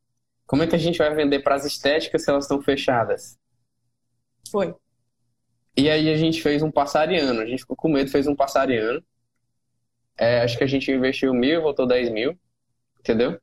[0.45, 3.39] como é que a gente vai vender para as estéticas se elas estão fechadas?
[4.51, 4.75] Foi.
[5.77, 9.01] E aí a gente fez um passariano, a gente ficou com medo, fez um passariano.
[10.17, 12.37] É, acho que a gente investiu mil, voltou 10 mil,
[12.99, 13.39] entendeu?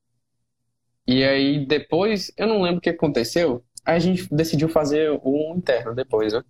[1.06, 5.54] E aí depois, eu não lembro o que aconteceu, aí a gente decidiu fazer um
[5.56, 6.44] interno depois, né?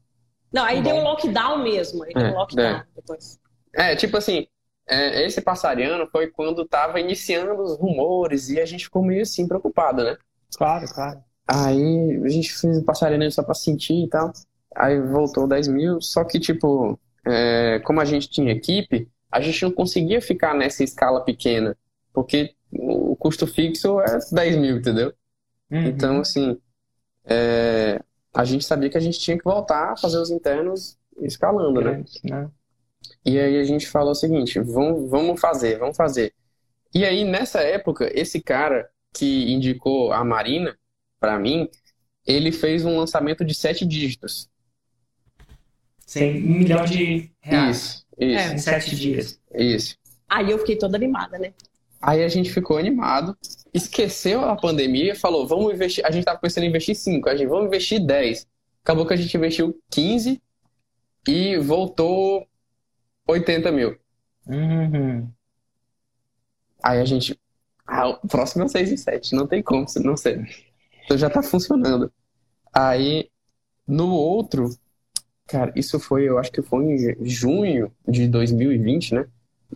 [0.52, 2.86] Não, aí deu um lockdown mesmo, aí é, deu um lockdown é.
[2.96, 3.38] depois.
[3.74, 4.46] É, tipo assim,
[4.86, 9.46] é, esse passariano foi quando tava iniciando os rumores e a gente ficou meio assim
[9.46, 10.16] preocupado, né?
[10.56, 11.20] Claro, claro.
[11.46, 14.32] Aí a gente fez o passariano só pra sentir e tal.
[14.74, 19.62] Aí voltou 10 mil, só que, tipo, é, como a gente tinha equipe, a gente
[19.62, 21.76] não conseguia ficar nessa escala pequena,
[22.12, 25.12] porque o custo fixo é 10 mil, entendeu?
[25.70, 25.86] Uhum.
[25.86, 26.58] Então, assim,
[27.24, 28.00] é,
[28.34, 32.04] a gente sabia que a gente tinha que voltar a fazer os internos escalando, né?
[32.24, 32.50] Né?
[33.24, 36.32] E aí a gente falou o seguinte, vamos, vamos fazer, vamos fazer.
[36.94, 40.78] E aí, nessa época, esse cara que indicou a Marina
[41.20, 41.68] para mim,
[42.26, 44.48] ele fez um lançamento de sete dígitos.
[46.06, 48.54] Sem um milhão de reais Isso, isso, É.
[48.54, 49.40] em sete dias.
[49.54, 49.96] isso.
[50.28, 51.52] Aí eu fiquei toda animada, né?
[52.00, 53.36] Aí a gente ficou animado,
[53.74, 56.04] esqueceu a pandemia, falou, vamos investir.
[56.06, 58.46] A gente tava pensando em investir 5, a gente vamos investir 10.
[58.84, 60.40] Acabou que a gente investiu 15
[61.26, 62.46] e voltou
[63.28, 63.98] 80 mil.
[64.46, 65.34] Uhum.
[66.82, 67.38] Aí a gente.
[67.86, 70.46] Ah, o próximo é o 6 e 7, não tem como não ser.
[71.04, 72.12] Então já tá funcionando.
[72.72, 73.30] Aí,
[73.86, 74.70] no outro,
[75.46, 79.28] cara, isso foi, eu acho que foi em junho de 2020, né?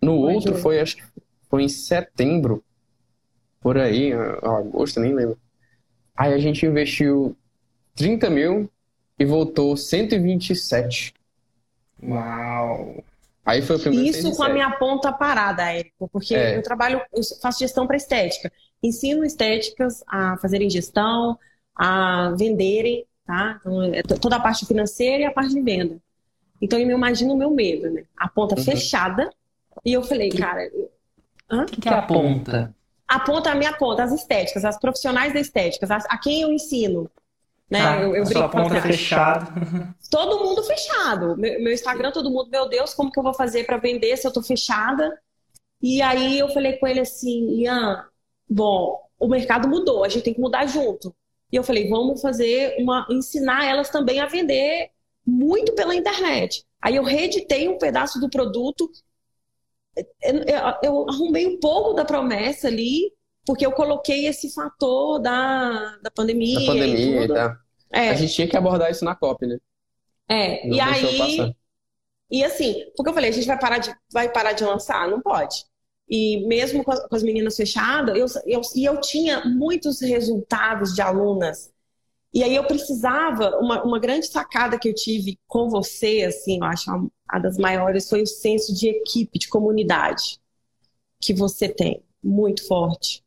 [0.03, 0.57] No Foi outro junho.
[0.57, 1.05] foi, acho que
[1.51, 2.65] foi em setembro,
[3.61, 5.39] por aí, agosto, nem lembro.
[6.17, 7.37] Aí a gente investiu
[7.95, 8.71] 30 mil
[9.19, 11.15] e voltou 127.
[12.09, 13.03] Uau!
[13.45, 14.55] Aí foi o primeiro Isso 6 com a 7.
[14.55, 16.57] minha ponta parada, Érico, porque É.
[16.57, 18.53] eu trabalho, eu faço gestão para estética.
[18.83, 21.39] Ensino estéticas a fazerem gestão,
[21.75, 23.59] a venderem, tá?
[23.61, 25.99] Então, é to- toda a parte financeira e a parte de venda.
[26.61, 28.05] Então, eu me imagino o meu medo, né?
[28.17, 28.63] A ponta Uhum.
[28.65, 29.29] fechada.
[29.85, 30.71] E eu falei, cara,
[31.51, 32.73] O que, que é a ponta?
[33.09, 36.43] a ponta é a minha ponta, as estéticas, as profissionais da estética, as- a quem
[36.43, 37.11] eu ensino.
[37.73, 37.81] Né?
[37.81, 38.83] Ah, eu, eu sua pessoas.
[38.83, 39.95] fechada.
[40.11, 41.37] todo mundo fechado.
[41.39, 44.27] Meu, meu Instagram, todo mundo, meu Deus, como que eu vou fazer para vender se
[44.27, 45.19] eu tô fechada?
[45.81, 48.05] E aí eu falei com ele assim, Ian,
[48.49, 51.15] bom, o mercado mudou, a gente tem que mudar junto.
[51.51, 54.91] E eu falei, vamos fazer uma, ensinar elas também a vender
[55.27, 56.65] muito pela internet.
[56.81, 58.91] Aí eu reeditei um pedaço do produto,
[60.23, 63.13] eu, eu- eu arrumei um pouco da promessa ali,
[63.47, 67.35] porque eu coloquei esse fator da, da pandemia, Da pandemia e tudo.
[67.35, 67.62] tal.
[67.93, 69.59] É, A gente tinha que abordar isso na COP, né?
[70.29, 70.67] é.
[70.67, 71.55] Não e aí passar.
[72.31, 75.09] e assim, porque eu falei, a gente vai parar de, vai parar de lançar?
[75.09, 75.65] Não pode.
[76.09, 80.95] E mesmo com as, com as meninas fechadas, eu, eu, e eu tinha muitos resultados
[80.95, 81.73] de alunas.
[82.35, 86.65] E aí eu precisava, uma, uma grande sacada que eu tive com você, assim, eu
[86.65, 90.41] acho uma, a das maiores, foi o senso de equipe, de comunidade
[91.21, 93.23] que você tem, muito forte.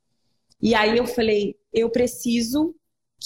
[0.62, 2.75] E aí eu falei, eu preciso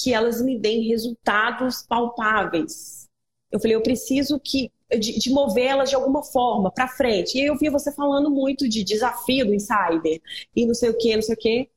[0.01, 3.07] que elas me deem resultados palpáveis.
[3.51, 7.37] Eu falei, eu preciso que de, de movê-las de alguma forma para frente.
[7.37, 10.21] E eu via você falando muito de desafio do insider
[10.55, 11.69] e não sei o que, não sei o que.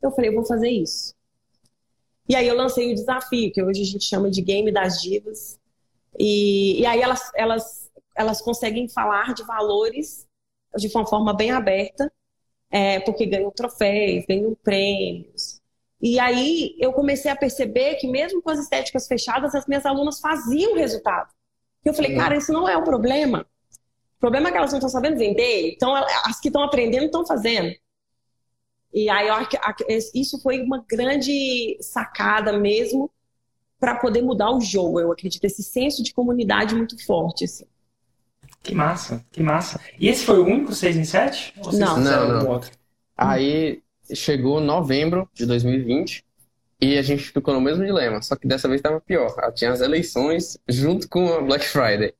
[0.00, 1.14] Eu falei, eu vou fazer isso.
[2.28, 5.58] E aí eu lancei o desafio, que hoje a gente chama de Game das Divas.
[6.18, 10.26] E, e aí elas, elas, elas conseguem falar de valores
[10.76, 12.10] de uma forma bem aberta,
[12.70, 15.61] é, porque ganham troféus, ganham prêmios.
[16.02, 20.18] E aí eu comecei a perceber que mesmo com as estéticas fechadas, as minhas alunas
[20.18, 21.30] faziam resultado.
[21.84, 22.16] E eu falei, Sim.
[22.18, 23.46] cara, isso não é o problema.
[24.16, 27.24] O problema é que elas não estão sabendo vender, então as que estão aprendendo estão
[27.26, 27.72] fazendo.
[28.92, 29.74] E aí eu acho que a-
[30.14, 33.10] isso foi uma grande sacada mesmo
[33.80, 35.44] para poder mudar o jogo, eu acredito.
[35.44, 37.44] Esse senso de comunidade muito forte.
[37.44, 37.64] Assim.
[38.62, 39.80] Que massa, que massa.
[39.98, 41.52] E esse foi o único 6 em 7?
[41.58, 41.98] Ou vocês Não.
[41.98, 42.50] Não, não.
[42.50, 42.70] outro?
[43.16, 43.81] Aí
[44.14, 46.24] chegou novembro de 2020
[46.80, 49.34] e a gente ficou no mesmo dilema, só que dessa vez estava pior.
[49.38, 52.14] Ah, Tinha as eleições junto com a Black Friday.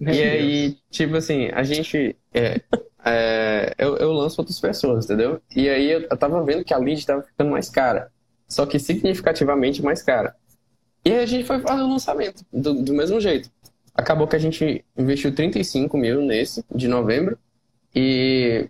[0.00, 0.68] Meu E Deus.
[0.72, 2.16] aí, tipo assim, a gente.
[2.32, 2.60] é,
[3.04, 5.40] é, eu, eu lanço outras pessoas, entendeu?
[5.54, 8.10] E aí eu, eu tava vendo que a lead tava ficando mais cara.
[8.48, 10.34] Só que significativamente mais cara.
[11.04, 13.50] E aí a gente foi fazer o lançamento, do, do mesmo jeito.
[13.94, 17.38] Acabou que a gente investiu 35 mil nesse, de novembro.
[17.94, 18.68] E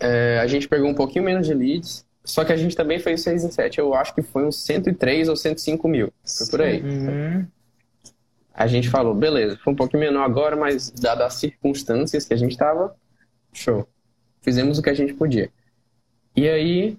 [0.00, 2.04] é, a gente pegou um pouquinho menos de leads.
[2.24, 3.78] Só que a gente também fez 6 em 7.
[3.78, 6.12] Eu acho que foi uns 103 ou 105 mil.
[6.24, 6.82] Foi por aí.
[6.82, 7.46] Uhum.
[8.54, 12.36] A gente falou, beleza, foi um pouquinho menor agora, mas dadas as circunstâncias que a
[12.36, 12.94] gente tava,
[13.52, 13.88] show.
[14.42, 15.50] Fizemos o que a gente podia.
[16.36, 16.98] E aí,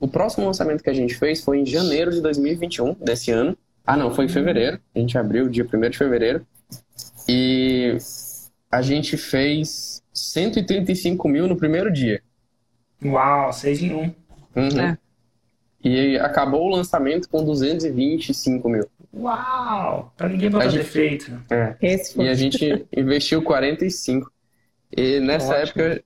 [0.00, 3.56] o próximo lançamento que a gente fez foi em janeiro de 2021, desse ano.
[3.86, 4.80] Ah, não, foi em fevereiro.
[4.94, 6.46] A gente abriu dia 1 de fevereiro.
[7.28, 7.96] E
[8.70, 12.22] a gente fez 135 mil no primeiro dia.
[13.04, 14.14] Uau, 6 em 1.
[14.56, 14.80] Uhum.
[14.80, 14.98] É.
[15.84, 18.84] E acabou o lançamento com 225 mil.
[19.14, 20.12] Uau!
[20.16, 21.40] Pra ninguém botar A gente- defeito.
[21.50, 21.76] É.
[21.80, 22.24] Esse foi.
[22.26, 24.30] E a gente investiu 45.
[24.96, 25.82] E nessa Ótimo.
[25.84, 26.04] época,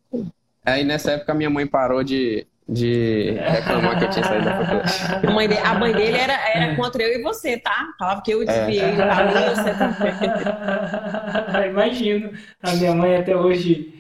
[0.65, 5.27] aí nessa época minha mãe parou de, de reclamar que eu tinha saído da faculdade.
[5.27, 7.89] A mãe dele, a mãe dele era, era contra eu e você, tá?
[7.99, 8.97] Falava que eu desviei é.
[8.97, 9.73] caminho, você
[11.49, 11.71] também.
[11.71, 12.33] Imagino.
[12.63, 13.95] A minha mãe até hoje.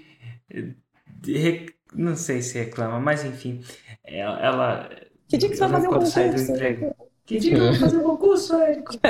[1.94, 3.62] Não sei se reclama, mas enfim.
[4.04, 4.90] Ela.
[5.28, 6.20] Que dia que você vai fazer um concurso?
[7.24, 8.92] Que dia que eu vou fazer um concurso, Érico?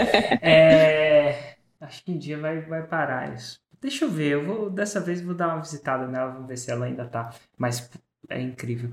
[0.43, 3.61] É, acho que um dia vai, vai parar isso.
[3.81, 6.71] Deixa eu ver, eu vou dessa vez vou dar uma visitada nela, vamos ver se
[6.71, 7.35] ela ainda tá.
[7.59, 7.91] Mas
[8.29, 8.91] é incrível.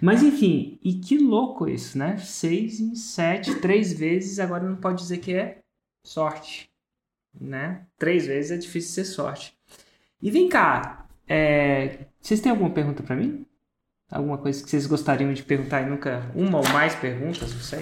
[0.00, 2.16] Mas enfim, e que louco isso, né?
[2.18, 5.58] Seis em sete, três vezes, agora não pode dizer que é
[6.04, 6.70] sorte,
[7.38, 7.86] né?
[7.98, 9.54] Três vezes é difícil ser sorte.
[10.22, 12.06] E vem cá, é...
[12.20, 13.46] vocês têm alguma pergunta para mim?
[14.10, 17.80] Alguma coisa que vocês gostariam de perguntar e nunca uma ou mais perguntas, não sei.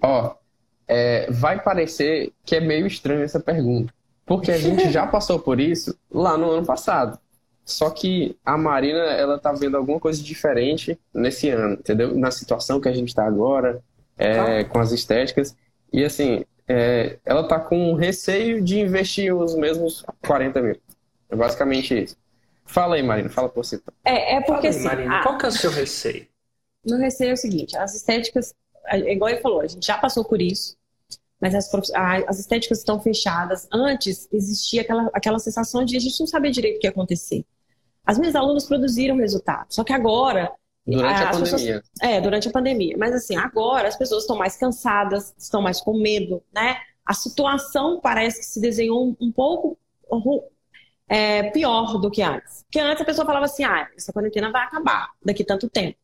[0.00, 0.36] Ó,
[0.86, 3.92] é, vai parecer que é meio estranho essa pergunta,
[4.24, 7.18] porque a gente já passou por isso lá no ano passado.
[7.64, 12.16] Só que a Marina, ela tá vendo alguma coisa diferente nesse ano, entendeu?
[12.16, 13.82] Na situação que a gente está agora,
[14.18, 14.64] é, ah.
[14.64, 15.56] com as estéticas.
[15.92, 20.76] E assim, é, ela tá com receio de investir os mesmos 40 mil.
[21.30, 22.16] É basicamente isso.
[22.72, 23.80] Fala aí, Marina, fala por você.
[24.02, 25.22] É, é porque aí, assim, Marina, a...
[25.22, 26.26] qual que é o seu receio?
[26.86, 28.54] Meu receio é o seguinte, as estéticas,
[29.06, 30.74] igual ele falou, a gente já passou por isso,
[31.38, 31.70] mas as,
[32.26, 33.68] as estéticas estão fechadas.
[33.70, 37.44] Antes existia aquela, aquela sensação de a gente não saber direito o que ia acontecer.
[38.06, 40.50] As minhas alunas produziram resultado, só que agora
[40.84, 41.80] Durante a pandemia.
[41.80, 42.96] Pessoas, é, durante a pandemia.
[42.98, 46.76] Mas assim, agora as pessoas estão mais cansadas, estão mais com medo, né?
[47.06, 49.78] A situação parece que se desenhou um, um pouco
[51.08, 52.62] é, pior do que antes.
[52.64, 55.98] Porque antes a pessoa falava assim, ah, essa quarentena vai acabar daqui tanto tempo.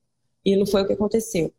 [0.45, 1.53] E não foi o que aconteceu.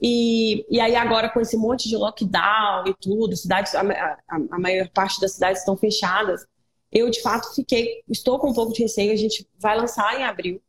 [0.00, 4.16] E, e aí agora com esse monte de lockdown e tudo, cidades, a, a,
[4.50, 6.44] a maior parte das cidades estão fechadas
[6.92, 10.24] eu de fato fiquei, estou com um pouco de receio, a gente vai lançar em
[10.24, 10.60] abril.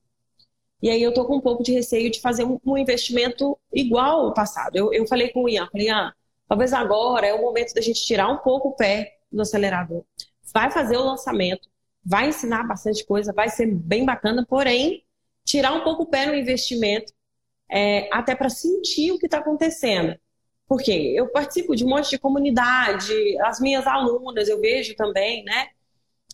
[0.82, 4.28] E aí eu estou com um pouco de receio de fazer um, um investimento igual
[4.28, 4.76] ao passado.
[4.76, 6.14] Eu, eu falei com o Ian, falei, ah,
[6.48, 10.04] talvez agora é o momento da gente tirar um pouco o pé do acelerador.
[10.54, 11.70] Vai fazer o lançamento,
[12.06, 15.04] vai ensinar bastante coisa, vai ser bem bacana, porém,
[15.46, 17.14] tirar um pouco o pé no investimento,
[17.70, 20.16] é, até para sentir o que está acontecendo.
[20.68, 25.68] Porque eu participo de um monte de comunidade, as minhas alunas, eu vejo também, né?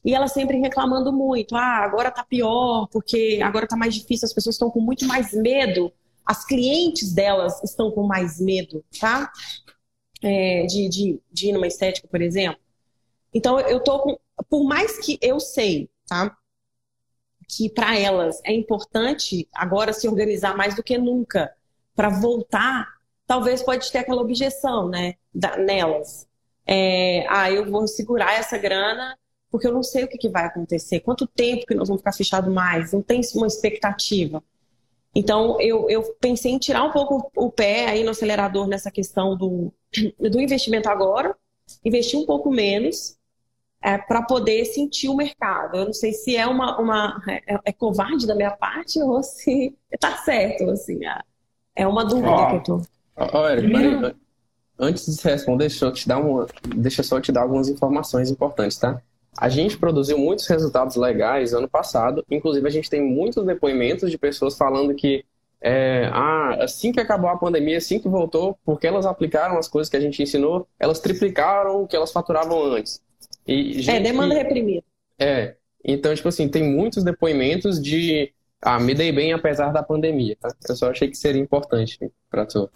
[0.03, 1.55] E ela sempre reclamando muito.
[1.55, 5.33] Ah, agora tá pior, porque agora tá mais difícil, as pessoas estão com muito mais
[5.33, 5.91] medo.
[6.25, 9.31] As clientes delas estão com mais medo, tá?
[10.21, 12.59] É, de, de, de ir numa estética, por exemplo.
[13.33, 14.17] Então, eu tô com.
[14.49, 16.35] Por mais que eu sei, tá?
[17.47, 21.53] Que para elas é importante agora se organizar mais do que nunca
[21.95, 22.87] para voltar,
[23.27, 25.15] talvez pode ter aquela objeção, né?
[25.33, 26.27] Da, nelas.
[26.65, 29.17] É, ah, eu vou segurar essa grana
[29.51, 32.13] porque eu não sei o que, que vai acontecer, quanto tempo que nós vamos ficar
[32.13, 34.43] fechados mais, não tem uma expectativa.
[35.13, 39.35] Então, eu, eu pensei em tirar um pouco o pé aí no acelerador nessa questão
[39.35, 39.73] do,
[40.19, 41.35] do investimento agora,
[41.83, 43.17] investir um pouco menos,
[43.81, 45.77] é, para poder sentir o mercado.
[45.77, 49.75] Eu não sei se é uma, uma é, é covarde da minha parte ou se
[49.91, 51.19] está certo, assim, é,
[51.75, 52.81] é uma dúvida oh, que eu tô.
[53.33, 54.15] Oh, Eric,
[54.77, 57.67] antes de você responder, deixa eu te dar uma, deixa eu só te dar algumas
[57.67, 59.01] informações importantes, tá?
[59.37, 64.17] A gente produziu muitos resultados legais ano passado, inclusive a gente tem muitos depoimentos de
[64.17, 65.23] pessoas falando que
[65.61, 69.89] é, ah, assim que acabou a pandemia, assim que voltou, porque elas aplicaram as coisas
[69.89, 73.01] que a gente ensinou, elas triplicaram o que elas faturavam antes.
[73.49, 74.83] E, é, gente, é, demanda reprimida.
[75.17, 78.31] É, então, tipo assim, tem muitos depoimentos de
[78.61, 80.53] ah, me dei bem apesar da pandemia, tá?
[80.67, 81.97] Eu só achei que seria importante
[82.29, 82.69] para tu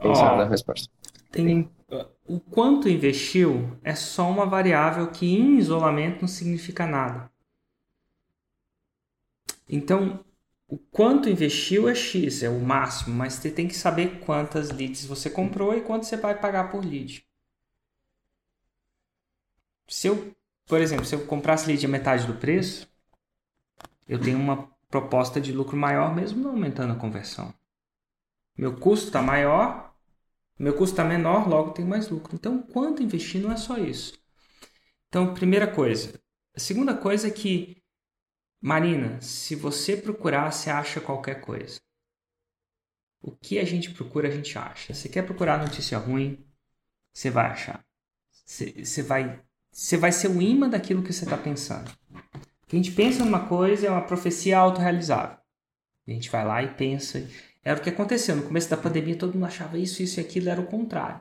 [0.00, 0.88] pensar oh, na resposta.
[1.32, 1.68] Tem
[2.26, 7.30] o quanto investiu é só uma variável que em isolamento não significa nada.
[9.68, 10.24] Então,
[10.68, 15.04] o quanto investiu é X, é o máximo, mas você tem que saber quantas leads
[15.04, 17.24] você comprou e quanto você vai pagar por lead.
[19.92, 20.34] Se eu,
[20.66, 22.90] por exemplo, se eu comprasse lead a metade do preço,
[24.08, 27.52] eu tenho uma proposta de lucro maior mesmo não aumentando a conversão.
[28.56, 29.94] Meu custo está maior,
[30.58, 32.34] meu custo está menor, logo tem mais lucro.
[32.34, 34.18] Então, quanto investir não é só isso.
[35.08, 36.18] Então, primeira coisa.
[36.56, 37.76] A segunda coisa é que,
[38.62, 41.78] Marina, se você procurar, você acha qualquer coisa.
[43.20, 44.94] O que a gente procura, a gente acha.
[44.94, 46.42] Você quer procurar notícia ruim,
[47.12, 47.84] você vai achar.
[48.30, 51.90] Você, você vai, você vai ser o imã daquilo que você está pensando.
[52.68, 55.38] Que a gente pensa numa coisa é uma profecia autorrealizável.
[56.06, 57.26] A gente vai lá e pensa
[57.64, 58.34] era o que aconteceu.
[58.36, 61.20] No começo da pandemia, todo mundo achava isso, isso e aquilo, era o contrário.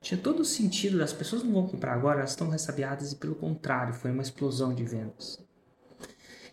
[0.00, 3.34] Tinha todo o sentido, as pessoas não vão comprar agora, elas estão ressabiadas e pelo
[3.34, 5.42] contrário, foi uma explosão de vendas.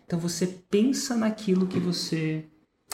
[0.04, 2.48] Então você pensa naquilo que você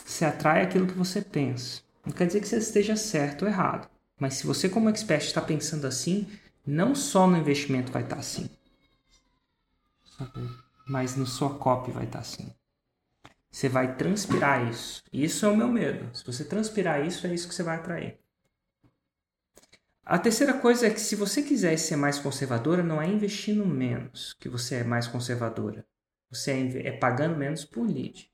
[0.05, 1.81] você atrai aquilo que você pensa.
[2.05, 3.89] Não quer dizer que você esteja certo ou errado.
[4.19, 6.27] Mas se você, como expert, está pensando assim,
[6.65, 8.49] não só no investimento vai estar assim,
[10.87, 12.53] mas no sua copy vai estar assim.
[13.51, 15.03] Você vai transpirar isso.
[15.13, 16.15] Isso é o meu medo.
[16.15, 18.19] Se você transpirar isso, é isso que você vai atrair.
[20.03, 24.33] A terceira coisa é que se você quiser ser mais conservadora, não é investindo menos
[24.33, 25.85] que você é mais conservadora.
[26.29, 28.32] Você é, é pagando menos por lead.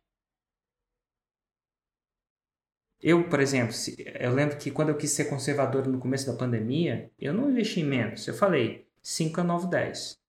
[3.02, 3.74] Eu, por exemplo,
[4.20, 7.84] eu lembro que quando eu quis ser conservador no começo da pandemia, eu não investi
[7.84, 8.28] menos.
[8.28, 10.20] Eu falei 5 a 9, 10.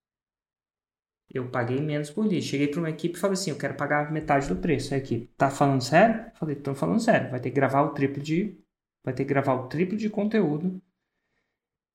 [1.32, 2.42] Eu paguei menos por lead.
[2.42, 4.94] Cheguei para uma equipe e falei assim: eu quero pagar metade do preço.
[4.94, 6.26] A equipe, tá falando sério?
[6.26, 7.30] Eu falei: tô falando sério.
[7.30, 8.56] Vai ter que gravar o triplo de.
[9.04, 10.80] Vai ter que gravar o triplo de conteúdo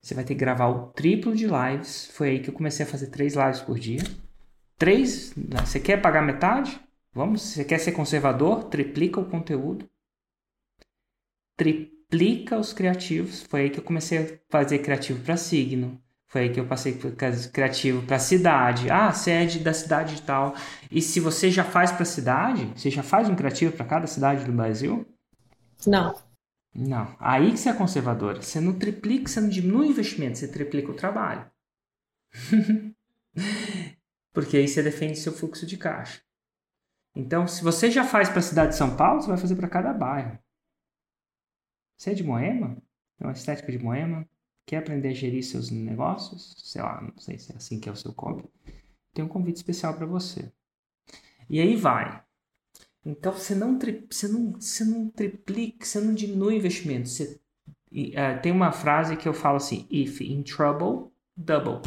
[0.06, 2.06] você vai ter que gravar o triplo de lives.
[2.12, 4.00] Foi aí que eu comecei a fazer três lives por dia.
[4.78, 5.34] Três?
[5.64, 6.80] Você quer pagar metade?
[7.12, 7.42] Vamos?
[7.42, 8.64] Você quer ser conservador?
[8.64, 9.84] Triplica o conteúdo.
[11.56, 13.42] Triplica os criativos.
[13.42, 16.00] Foi aí que eu comecei a fazer criativo para signo.
[16.28, 16.98] Foi aí que eu passei
[17.52, 18.90] criativo para cidade.
[18.90, 20.54] Ah, sede da cidade e tal.
[20.90, 24.44] E se você já faz para cidade, você já faz um criativo para cada cidade
[24.44, 25.06] do Brasil?
[25.86, 26.14] Não.
[26.74, 27.16] Não.
[27.18, 28.42] Aí que você é conservadora.
[28.42, 31.50] Você não triplica, você não diminui o investimento, você triplica o trabalho.
[34.32, 36.20] Porque aí você defende seu fluxo de caixa.
[37.14, 39.68] Então, se você já faz para a cidade de São Paulo, você vai fazer para
[39.68, 40.38] cada bairro.
[41.96, 42.76] Você é de Moema?
[43.18, 44.28] É uma estética de Moema?
[44.66, 46.54] Quer aprender a gerir seus negócios?
[46.58, 48.48] Sei lá, não sei se é assim que é o seu copy.
[49.14, 50.52] Tem um convite especial para você.
[51.48, 52.22] E aí vai.
[53.04, 53.78] Então você não,
[54.10, 57.08] você não, você não triplica, você não diminui investimento.
[57.08, 57.40] Você,
[57.92, 61.80] uh, tem uma frase que eu falo assim: if in trouble, double.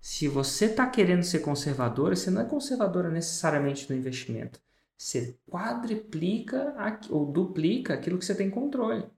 [0.00, 4.60] Se você está querendo ser conservadora, você não é conservadora necessariamente no investimento.
[4.96, 6.74] Você quadriplica
[7.10, 9.08] ou duplica aquilo que você tem controle.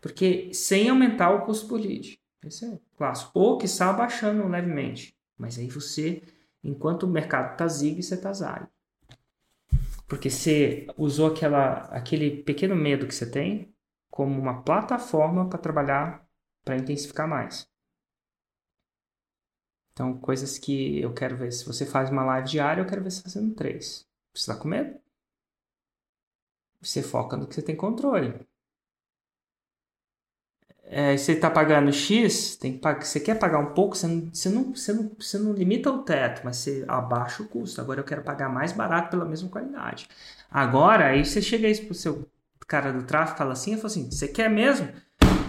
[0.00, 2.18] Porque sem aumentar o custo por lead.
[2.44, 3.32] Esse é clássico.
[3.34, 5.14] Ou que está abaixando levemente.
[5.36, 6.22] Mas aí você,
[6.64, 8.66] enquanto o mercado está zig, você está zag.
[10.08, 13.72] Porque você usou aquela, aquele pequeno medo que você tem
[14.10, 16.26] como uma plataforma para trabalhar,
[16.64, 17.68] para intensificar mais.
[19.92, 21.52] Então, coisas que eu quero ver.
[21.52, 24.09] Se você faz uma live diária, eu quero ver você fazendo três.
[24.34, 24.98] Você está com medo?
[26.82, 28.46] Você foca no que você tem controle
[30.92, 34.28] é, você está pagando X, tem que pagar, você quer pagar um pouco, você não,
[34.34, 37.80] você, não, você, não, você não limita o teto, mas você abaixa o custo.
[37.80, 40.08] Agora eu quero pagar mais barato pela mesma qualidade.
[40.50, 42.28] Agora, aí você chega aí pro seu
[42.66, 44.88] cara do tráfego fala assim, fala assim, você quer mesmo?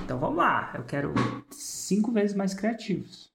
[0.06, 1.12] Então vamos lá, eu quero
[1.50, 3.31] cinco vezes mais criativos.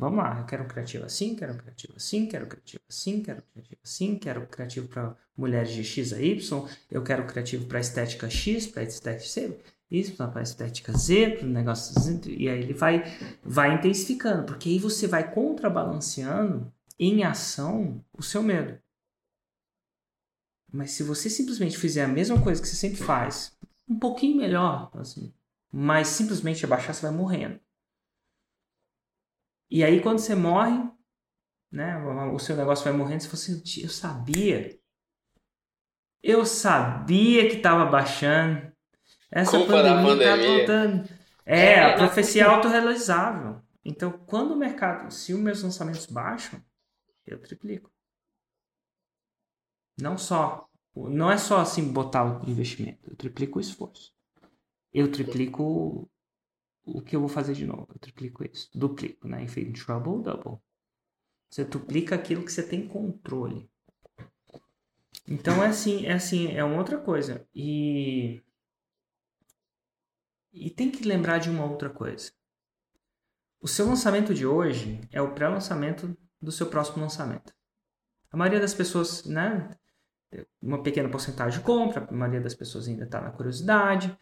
[0.00, 3.22] Vamos lá, eu quero um criativo assim, quero um criativo assim, quero um criativo assim,
[3.22, 7.22] quero um criativo assim, quero um criativo para mulheres de X a Y, eu quero
[7.22, 12.20] um criativo para estética X, para estética C isso para estética Z, para negócio Z,
[12.30, 13.02] e aí ele vai,
[13.42, 18.78] vai intensificando, porque aí você vai contrabalanceando em ação o seu medo.
[20.72, 23.52] Mas se você simplesmente fizer a mesma coisa que você sempre faz,
[23.88, 25.34] um pouquinho melhor, assim,
[25.70, 27.60] mas simplesmente abaixar, você vai morrendo.
[29.70, 30.90] E aí quando você morre,
[31.70, 31.96] né,
[32.32, 34.78] o seu negócio vai morrendo, você fala assim, eu sabia.
[36.22, 38.70] Eu sabia que estava baixando.
[39.30, 41.08] Essa Culpa pandemia, está voltando.
[41.46, 43.62] É, é, a profecia é autorrealizável.
[43.84, 46.62] Então, quando o mercado, se os meus lançamentos baixam,
[47.26, 47.90] eu triplico.
[50.00, 54.12] Não só, não é só assim botar o investimento, eu triplico o esforço.
[54.92, 56.09] Eu triplico
[56.96, 59.42] o que eu vou fazer de novo, eu triplico isso, duplico, né?
[59.42, 60.58] Enfim, trouble, double.
[61.48, 63.68] Você duplica aquilo que você tem controle.
[65.26, 67.46] Então é assim, é assim, é uma outra coisa.
[67.54, 68.42] E
[70.52, 72.32] e tem que lembrar de uma outra coisa.
[73.60, 77.54] O seu lançamento de hoje é o pré-lançamento do seu próximo lançamento.
[78.32, 79.70] A maioria das pessoas, né?
[80.62, 84.16] Uma pequena porcentagem compra, a maioria das pessoas ainda está na curiosidade.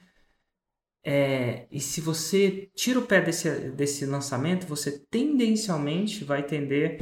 [1.04, 7.00] É, e se você tira o pé desse, desse lançamento, você tendencialmente vai tender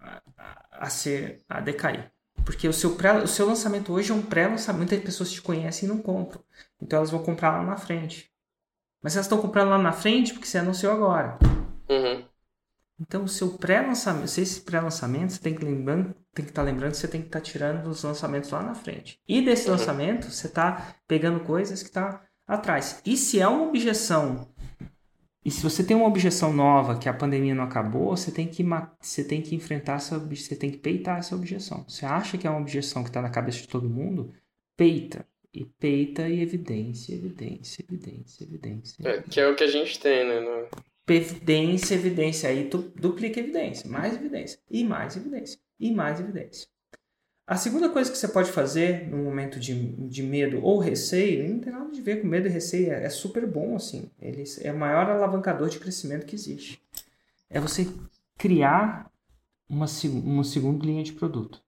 [0.00, 2.10] a, a, a ser a decair.
[2.44, 4.90] Porque o seu, pré, o seu lançamento hoje é um pré-lançamento.
[4.90, 6.42] Muitas pessoas te conhecem e não compram.
[6.80, 8.30] Então elas vão comprar lá na frente.
[9.02, 11.38] Mas elas estão comprando lá na frente porque você anunciou agora.
[11.88, 12.24] Uhum.
[13.00, 16.92] Então o seu pré-lançamento, esse pré-lançamento, você tem que, lembrando, tem que estar tá lembrando
[16.92, 19.20] que você tem que estar tá tirando os lançamentos lá na frente.
[19.26, 19.72] E desse uhum.
[19.72, 23.00] lançamento, você está pegando coisas que está atrás.
[23.04, 24.48] E se é uma objeção
[25.44, 28.64] E se você tem uma objeção nova que a pandemia não acabou, você tem que,
[29.00, 31.84] você tem que enfrentar essa você tem que peitar essa objeção.
[31.88, 34.32] Você acha que é uma objeção que está na cabeça de todo mundo?
[34.76, 35.26] Peita.
[35.54, 38.96] E peita e evidência, evidência, evidência, evidência.
[39.06, 40.40] É, que é o que a gente tem, né?
[40.40, 40.66] No...
[41.06, 42.48] Evidência, evidência.
[42.48, 46.68] Aí tu duplica evidência, mais evidência, e mais evidência, e mais evidência.
[47.46, 49.74] A segunda coisa que você pode fazer no momento de,
[50.08, 53.10] de medo ou receio, não tem nada a ver com medo e receio, é, é
[53.10, 54.10] super bom assim.
[54.20, 56.80] Ele é o maior alavancador de crescimento que existe.
[57.50, 57.86] É você
[58.38, 59.12] criar
[59.68, 59.86] uma,
[60.24, 61.62] uma segunda linha de produto.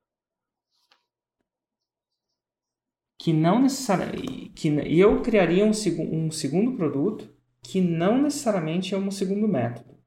[3.18, 4.50] Que não necessariamente.
[4.50, 4.68] Que,
[4.98, 9.98] eu criaria um, um segundo produto que não necessariamente é um segundo método.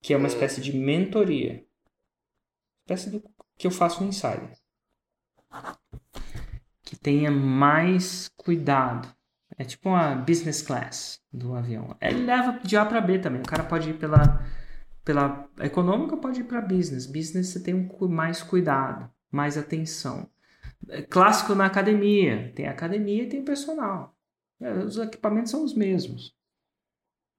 [0.00, 1.66] Que é uma espécie de mentoria.
[2.82, 4.56] Espécie do que eu faço um insider.
[6.82, 9.08] Que tenha mais cuidado.
[9.56, 11.96] É tipo uma business class do avião.
[12.00, 13.40] Ele leva de A para B também.
[13.40, 14.44] O cara pode ir pela,
[15.04, 17.06] pela econômica, pode ir para business.
[17.06, 20.28] Business você tem um, mais cuidado, mais atenção.
[20.88, 22.52] É clássico na academia.
[22.54, 24.16] Tem academia e tem personal.
[24.60, 26.34] É, os equipamentos são os mesmos.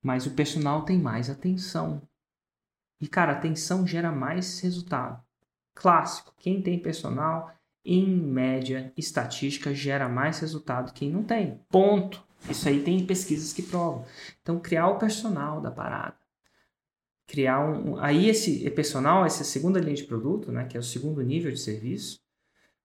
[0.01, 2.01] Mas o personal tem mais atenção.
[3.01, 5.24] E, cara, atenção gera mais resultado
[5.75, 6.33] clássico.
[6.39, 7.51] Quem tem personal,
[7.83, 11.59] em média, estatística, gera mais resultado que quem não tem.
[11.69, 12.23] Ponto.
[12.49, 14.05] Isso aí tem pesquisas que provam.
[14.41, 16.15] Então, criar o personal da parada.
[17.27, 17.99] Criar um.
[17.99, 21.59] Aí, esse personal, essa segunda linha de produto, né, que é o segundo nível de
[21.59, 22.19] serviço,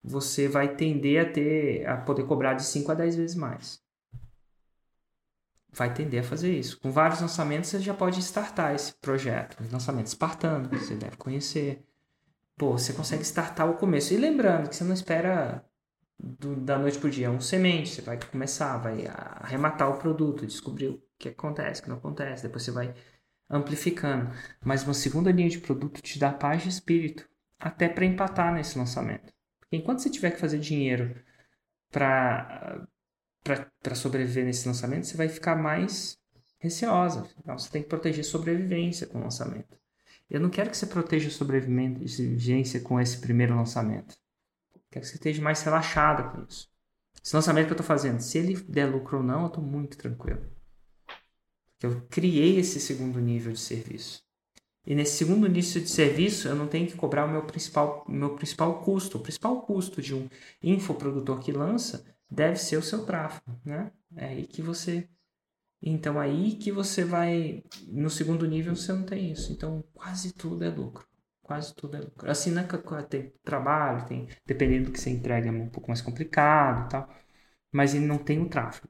[0.02, 3.80] você vai tender a ter a poder cobrar de 5 a 10 vezes mais.
[5.72, 6.80] Vai tender a fazer isso.
[6.80, 9.60] Com vários lançamentos, você já pode startar esse projeto.
[9.60, 11.86] Os lançamentos espartanos, você deve conhecer
[12.60, 14.12] pô, você consegue startar o começo.
[14.12, 15.64] E lembrando que você não espera
[16.18, 20.46] do, da noite pro dia, é um semente, você vai começar, vai arrematar o produto,
[20.46, 22.94] descobrir o que acontece, o que não acontece, depois você vai
[23.48, 24.30] amplificando.
[24.62, 27.26] Mas uma segunda linha de produto te dá paz de espírito,
[27.58, 29.32] até para empatar nesse lançamento.
[29.58, 31.16] Porque enquanto você tiver que fazer dinheiro
[31.90, 32.86] para
[33.82, 36.18] para sobreviver nesse lançamento, você vai ficar mais
[36.58, 37.26] receosa.
[37.38, 39.79] Então, você tem que proteger sobrevivência com o lançamento.
[40.30, 44.16] Eu não quero que você proteja a sobrevivência com esse primeiro lançamento.
[44.90, 46.70] Quero que você esteja mais relaxada com isso.
[47.22, 49.98] Esse lançamento que eu estou fazendo, se ele der lucro ou não, eu estou muito
[49.98, 50.40] tranquilo.
[51.82, 54.22] Eu criei esse segundo nível de serviço.
[54.86, 58.34] E nesse segundo nível de serviço, eu não tenho que cobrar o meu principal, meu
[58.36, 59.18] principal custo.
[59.18, 60.28] O principal custo de um
[60.62, 63.60] infoprodutor que lança deve ser o seu tráfego.
[63.64, 63.90] Né?
[64.16, 65.08] É aí que você
[65.82, 67.64] então aí que você vai.
[67.88, 69.52] No segundo nível você não tem isso.
[69.52, 71.06] Então quase tudo é lucro.
[71.42, 72.30] Quase tudo é lucro.
[72.30, 72.66] Assim, né,
[73.08, 74.28] tem trabalho, tem.
[74.46, 77.10] Dependendo do que você entrega, é um pouco mais complicado tal.
[77.72, 78.88] Mas ele não tem o tráfego.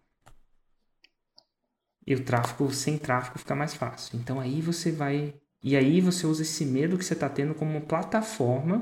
[2.07, 4.19] E o tráfego, sem tráfego, fica mais fácil.
[4.19, 5.35] Então aí você vai.
[5.63, 8.81] E aí você usa esse medo que você está tendo como plataforma.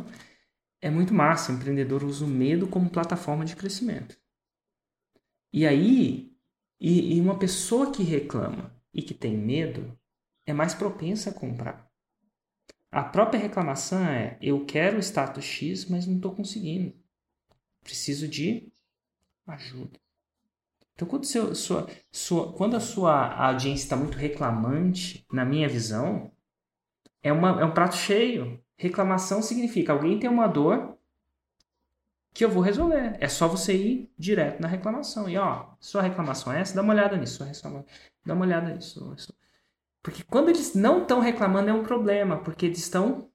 [0.80, 1.52] É muito massa.
[1.52, 4.16] O empreendedor usa o medo como plataforma de crescimento.
[5.52, 6.37] E aí
[6.80, 9.98] e, e uma pessoa que reclama e que tem medo
[10.46, 11.88] é mais propensa a comprar.
[12.90, 16.94] A própria reclamação é: eu quero o status X, mas não estou conseguindo.
[17.82, 18.72] Preciso de
[19.46, 19.98] ajuda.
[20.94, 26.32] Então, quando, seu, sua, sua, quando a sua audiência está muito reclamante, na minha visão,
[27.22, 28.62] é, uma, é um prato cheio.
[28.76, 30.97] Reclamação significa alguém tem uma dor
[32.38, 33.16] que eu vou resolver.
[33.18, 35.28] É só você ir direto na reclamação.
[35.28, 37.44] E ó, sua reclamação é essa, dá uma olhada nisso,
[38.24, 39.16] dá uma olhada nisso.
[40.00, 43.28] Porque quando eles não estão reclamando é um problema, porque eles estão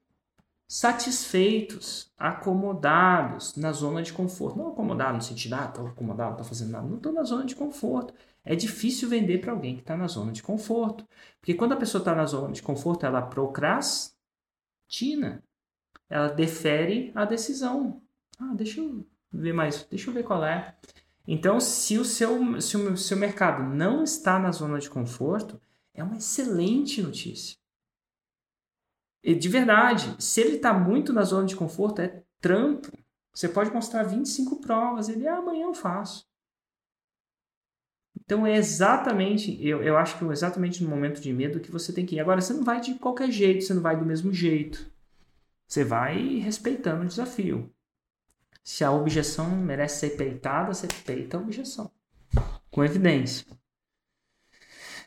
[0.66, 4.56] satisfeitos, acomodados na zona de conforto.
[4.56, 6.88] Não acomodado no sentido, ah, tô acomodado, não tô fazendo nada.
[6.88, 8.14] Não estou na zona de conforto.
[8.42, 11.06] É difícil vender para alguém que está na zona de conforto.
[11.42, 14.14] Porque quando a pessoa está na zona de conforto, ela procrastina.
[16.08, 18.02] Ela defere a decisão.
[18.38, 20.76] Ah, deixa eu ver mais, deixa eu ver qual é.
[21.26, 25.60] Então, se o seu, se o seu mercado não está na zona de conforto,
[25.94, 27.56] é uma excelente notícia.
[29.22, 32.92] E de verdade, se ele está muito na zona de conforto, é trampo.
[33.32, 36.26] Você pode mostrar 25 provas, ele, ah, amanhã eu faço.
[38.24, 41.92] Então é exatamente, eu, eu acho que é exatamente no momento de medo que você
[41.92, 42.20] tem que ir.
[42.20, 44.90] Agora, você não vai de qualquer jeito, você não vai do mesmo jeito.
[45.66, 47.73] Você vai respeitando o desafio.
[48.64, 51.92] Se a objeção merece ser peitada, você peita a objeção.
[52.70, 53.46] Com evidência.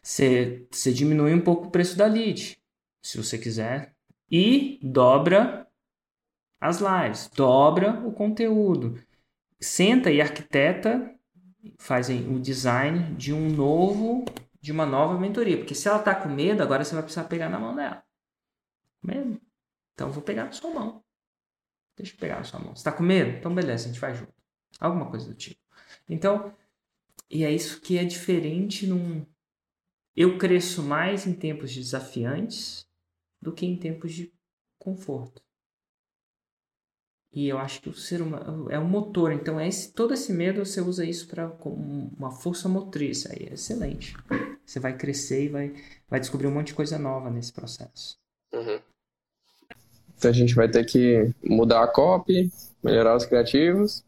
[0.02, 2.62] Você, você diminui um pouco o preço da lead,
[3.02, 3.96] se você quiser.
[4.30, 5.68] E dobra
[6.62, 9.04] as lives, dobra o conteúdo.
[9.60, 11.14] Senta e arquiteta,
[11.80, 14.24] fazem o design de um novo
[14.62, 15.58] de uma nova mentoria.
[15.58, 18.04] Porque se ela tá com medo, agora você vai precisar pegar na mão dela.
[19.02, 19.42] Medo?
[19.94, 21.04] Então vou pegar na sua mão.
[21.98, 22.76] Deixa eu pegar na sua mão.
[22.76, 23.38] Você tá com medo?
[23.38, 24.34] Então beleza, a gente vai junto.
[24.80, 25.60] Alguma coisa do tipo.
[26.08, 26.56] Então,
[27.30, 29.26] e é isso que é diferente num.
[30.16, 32.88] Eu cresço mais em tempos desafiantes
[33.42, 34.34] do que em tempos de
[34.78, 35.42] conforto.
[37.32, 40.34] E eu acho que o ser humano é um motor, então é esse, todo esse
[40.34, 44.16] medo você usa isso para uma força motriz, aí é excelente.
[44.66, 45.74] Você vai crescer e vai,
[46.10, 48.18] vai descobrir um monte de coisa nova nesse processo.
[48.54, 48.82] Uhum.
[50.18, 52.52] Então a gente vai ter que mudar a copy,
[52.84, 54.04] melhorar os criativos,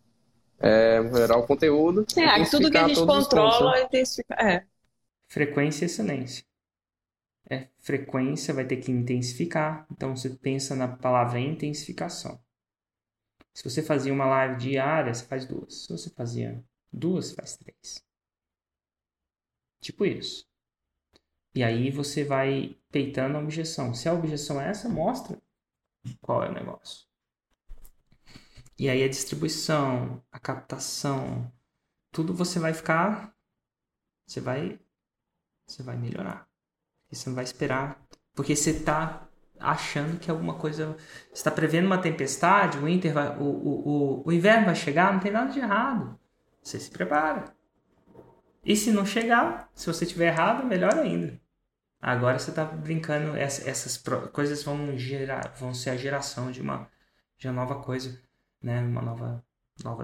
[0.59, 2.05] é, melhorar o conteúdo.
[2.17, 4.45] É, tudo que a gente controla é intensificar.
[4.45, 4.65] É.
[5.27, 6.43] Frequência e excelência.
[7.47, 9.85] É, frequência vai ter que intensificar.
[9.91, 12.39] Então você pensa na palavra intensificação.
[13.53, 15.85] Se você fazia uma live diária, você faz duas.
[15.85, 18.03] Se você fazia duas, faz três.
[19.81, 20.45] Tipo isso.
[21.53, 23.93] E aí você vai peitando a objeção.
[23.93, 25.37] Se a objeção é essa, mostra
[26.21, 27.07] qual é o negócio.
[28.77, 31.51] E aí a distribuição, a captação,
[32.11, 33.35] tudo você vai ficar,
[34.25, 34.79] você vai,
[35.65, 36.47] você vai melhorar.
[37.11, 38.01] E você não vai esperar,
[38.33, 39.27] porque você está
[39.59, 40.95] achando que alguma coisa,
[41.27, 45.11] você está prevendo uma tempestade, o, inter vai, o, o, o, o inverno vai chegar,
[45.11, 46.17] não tem nada de errado.
[46.61, 47.53] Você se prepara.
[48.63, 51.39] E se não chegar, se você tiver errado, melhor ainda.
[52.01, 56.89] Agora você está brincando, essas coisas vão gerar, vão ser a geração de uma,
[57.37, 58.17] de uma nova coisa
[58.61, 58.79] né?
[58.81, 59.43] Uma nova.
[59.83, 60.03] nova...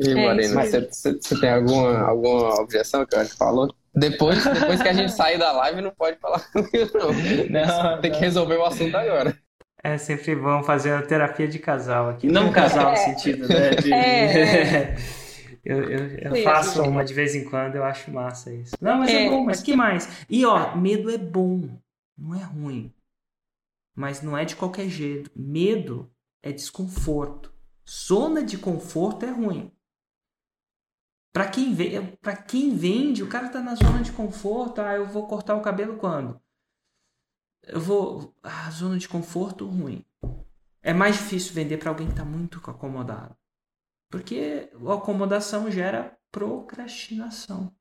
[0.00, 3.72] E é, Marina, você, você tem alguma, alguma objeção que a gente falou?
[3.94, 7.12] Depois, depois que a gente sair da live, não pode falar comigo, não.
[7.12, 8.18] não tem não.
[8.18, 9.38] que resolver o assunto agora.
[9.84, 12.26] É sempre bom fazer uma terapia de casal aqui.
[12.26, 13.70] Não casal no sentido, né?
[13.70, 13.92] De...
[13.92, 14.96] É.
[15.64, 18.76] eu, eu, eu faço uma de vez em quando, eu acho massa isso.
[18.80, 20.08] Não, mas é, é bom, mas que mais?
[20.28, 21.80] E ó, medo é bom,
[22.16, 22.92] não é ruim.
[23.94, 25.30] Mas não é de qualquer jeito.
[25.34, 26.12] Medo
[26.42, 27.54] é desconforto.
[27.88, 29.70] Zona de conforto é ruim.
[31.32, 34.80] Para quem, vende, quem vende, o cara tá na zona de conforto.
[34.80, 36.40] Ah, eu vou cortar o cabelo quando?
[37.62, 38.34] Eu vou.
[38.42, 40.04] Ah, zona de conforto ruim.
[40.82, 43.36] É mais difícil vender para alguém que está muito acomodado.
[44.10, 47.74] Porque acomodação gera procrastinação.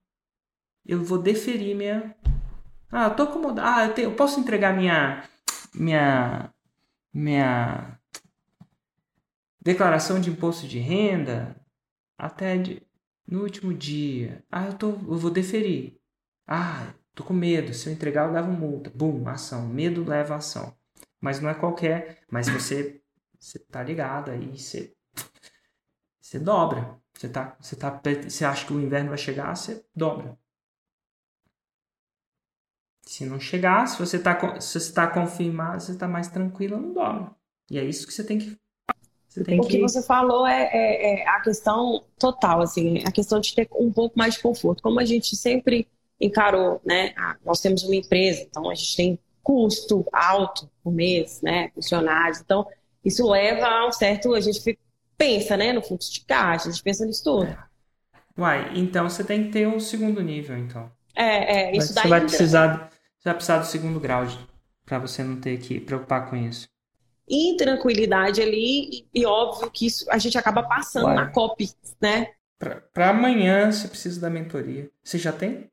[0.86, 2.16] Eu vou deferir minha.
[2.92, 3.68] Ah, eu tô acomodado.
[3.68, 4.10] Ah, eu, tenho...
[4.12, 5.28] eu posso entregar minha
[5.74, 6.54] minha
[7.14, 8.00] minha
[9.62, 11.56] declaração de imposto de renda
[12.18, 12.82] até de,
[13.28, 14.44] no último dia.
[14.52, 16.00] Ah, eu, tô, eu vou deferir.
[16.48, 17.74] Ah, tô com medo.
[17.74, 18.90] Se eu entregar, eu levo multa.
[18.94, 19.68] Bum, ação.
[19.68, 20.76] Medo leva ação.
[21.22, 22.20] Mas não é qualquer.
[22.30, 23.02] Mas você,
[23.40, 24.93] você tá ligado aí, você,
[26.34, 27.00] você dobra.
[27.14, 30.36] Você, tá, você, tá, você acha que o inverno vai chegar, você dobra.
[33.04, 37.30] Se não chegar, se você está se está confirmado, você está mais tranquilo, não dorme.
[37.70, 38.58] E é isso que você tem que.
[39.28, 39.70] Você tem o que...
[39.78, 43.92] que você falou é, é, é, a questão total, assim, a questão de ter um
[43.92, 44.82] pouco mais de conforto.
[44.82, 45.88] Como a gente sempre
[46.20, 47.14] encarou, né?
[47.16, 51.70] Ah, nós temos uma empresa, então a gente tem custo alto por mês, né?
[51.76, 52.40] Funcionários.
[52.40, 52.66] Então,
[53.04, 54.34] isso leva a um certo.
[54.34, 54.64] A gente
[55.24, 55.72] pensa, né?
[55.72, 57.56] No fluxo de caixa, a gente pensa nisso tudo.
[58.38, 60.92] Uai, então você tem que ter um segundo nível, então.
[61.16, 62.04] É, é, isso daí.
[62.04, 62.90] Você vai precisar
[63.24, 64.26] você vai precisar do segundo grau
[64.86, 66.68] para você não ter que preocupar com isso.
[67.30, 71.16] Em tranquilidade ali, e, óbvio que isso a gente acaba passando Uai.
[71.16, 71.70] na copy,
[72.02, 72.34] né?
[72.94, 74.90] Para amanhã você precisa da mentoria.
[75.02, 75.70] Você já tem?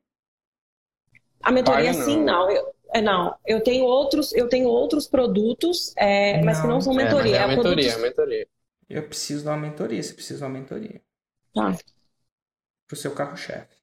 [1.43, 2.05] A mentoria não.
[2.05, 2.49] sim, não.
[2.49, 6.93] Eu, é, não, eu tenho outros, eu tenho outros produtos, é, mas que não são
[6.93, 7.35] mentoria.
[7.35, 7.95] É, é, é mentoria, produtos...
[7.95, 8.47] é mentoria.
[8.91, 11.01] Eu preciso de uma mentoria, você precisa de uma mentoria.
[11.53, 11.77] Tá.
[12.87, 13.75] Pro seu carro-chefe.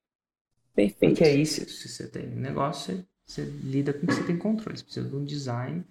[0.74, 1.14] Perfeito.
[1.14, 4.38] Porque aí, se, se você tem negócio, você você lida com o que você tem
[4.38, 4.78] controle.
[4.78, 5.84] Você precisa de um design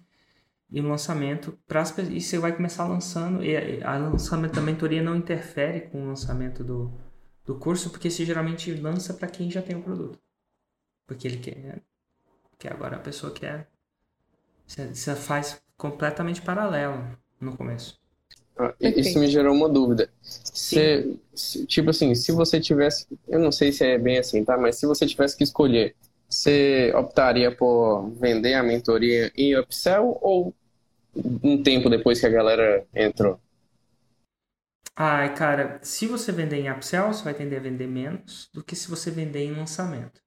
[0.70, 5.16] e um lançamento para e você vai começar lançando e a lançamento da mentoria não
[5.16, 6.92] interfere com o lançamento do,
[7.44, 10.20] do curso porque você geralmente lança para quem já tem o produto
[11.06, 11.80] porque ele quer né?
[12.58, 13.70] que agora a pessoa quer
[14.66, 17.98] você, você faz completamente paralelo no começo
[18.58, 23.52] ah, isso me gerou uma dúvida se, se, tipo assim se você tivesse eu não
[23.52, 25.94] sei se é bem assim tá mas se você tivesse que escolher
[26.28, 30.54] você optaria por vender a mentoria em upsell ou
[31.42, 33.40] um tempo depois que a galera entrou?
[34.94, 38.76] Ai, cara, se você vender em upsell, você vai tender a vender menos do que
[38.76, 40.20] se você vender em lançamento.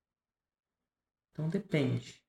[1.32, 2.21] Então depende.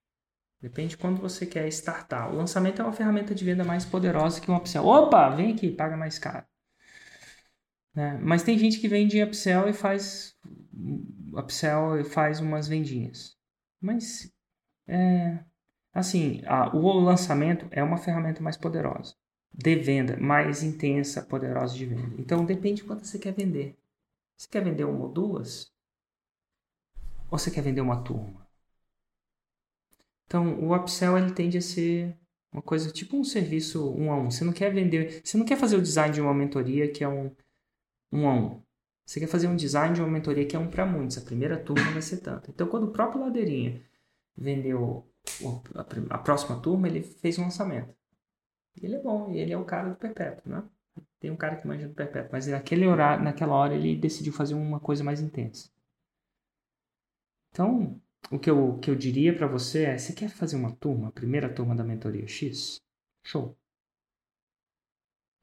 [0.62, 2.32] Depende de quando você quer startar.
[2.32, 4.86] O lançamento é uma ferramenta de venda mais poderosa que um upsell.
[4.86, 6.46] Opa, vem aqui, paga mais caro.
[7.92, 8.16] Né?
[8.22, 10.36] Mas tem gente que vende upsell e faz
[11.34, 13.36] upsell faz umas vendinhas.
[13.80, 14.32] Mas,
[14.86, 15.40] é,
[15.92, 19.16] assim, a, o lançamento é uma ferramenta mais poderosa
[19.52, 22.14] de venda, mais intensa, poderosa de venda.
[22.18, 23.76] Então, depende de quanto você quer vender.
[24.36, 25.72] Você quer vender uma ou duas?
[27.28, 28.41] Ou você quer vender uma turma?
[30.33, 32.16] Então, o upsell ele tende a ser
[32.51, 34.30] uma coisa tipo um serviço um a um.
[34.30, 37.09] Você não quer vender, você não quer fazer o design de uma mentoria que é
[37.09, 37.30] um
[38.11, 38.62] um a um.
[39.05, 41.18] Você quer fazer um design de uma mentoria que é um para muitos.
[41.18, 42.51] A primeira turma vai ser tanto.
[42.51, 43.83] Então, quando o próprio Ladeirinha
[44.35, 45.07] vendeu
[46.09, 47.95] a, próxima turma, ele fez um lançamento.
[48.80, 50.64] Ele é bom, ele é o cara do perpétuo, né?
[51.20, 54.55] Tem um cara que manja do perpétuo, mas naquele horário, naquela hora ele decidiu fazer
[54.55, 55.68] uma coisa mais intensa.
[57.51, 61.08] Então, o que eu, que eu diria para você é: você quer fazer uma turma,
[61.08, 62.80] a primeira turma da mentoria X?
[63.24, 63.56] Show.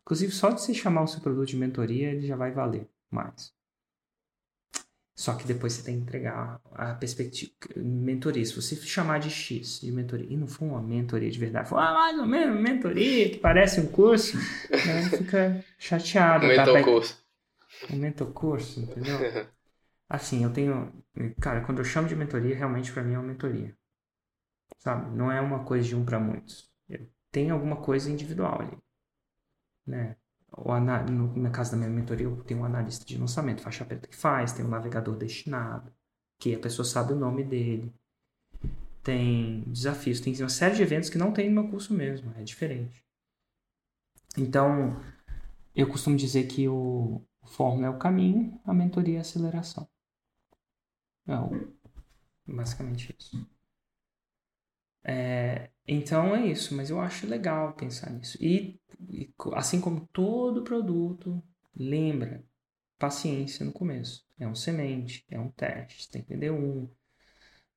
[0.04, 3.54] Inclusive, só de você chamar o seu produto de mentoria, ele já vai valer mais.
[5.16, 7.52] Só que depois você tem que entregar a perspectiva.
[7.76, 11.68] Mentoria, se você chamar de X de mentoria, e não for uma mentoria de verdade,
[11.68, 14.38] for ah, mais ou menos mentoria, que parece um curso,
[14.72, 16.46] né, fica chateado.
[16.46, 16.80] Aumentou tá?
[16.80, 17.24] o curso.
[17.90, 19.20] Aumenta o curso, entendeu?
[20.10, 20.92] Assim, eu tenho.
[21.40, 23.78] Cara, quando eu chamo de mentoria, realmente para mim é uma mentoria.
[24.80, 25.16] Sabe?
[25.16, 26.70] Não é uma coisa de um para muitos.
[27.32, 28.78] Tem alguma coisa individual ali.
[29.86, 30.16] Né?
[30.58, 34.08] o, no, na casa da minha mentoria, eu tenho um analista de lançamento, faixa preta
[34.08, 35.92] que faz, tem um navegador destinado,
[36.40, 37.94] que a pessoa sabe o nome dele.
[39.04, 42.44] Tem desafios, tem uma série de eventos que não tem no meu curso mesmo, é
[42.44, 43.04] diferente.
[44.38, 45.02] Então,
[45.76, 49.88] eu costumo dizer que o, o Fórmula é o caminho, a mentoria é a aceleração.
[52.48, 53.48] É basicamente isso.
[55.04, 58.38] É, então é isso, mas eu acho legal pensar nisso.
[58.42, 61.42] E, e, assim como todo produto,
[61.76, 62.44] lembra,
[62.98, 64.28] paciência no começo.
[64.38, 66.90] É um semente, é um teste, você tem que vender um,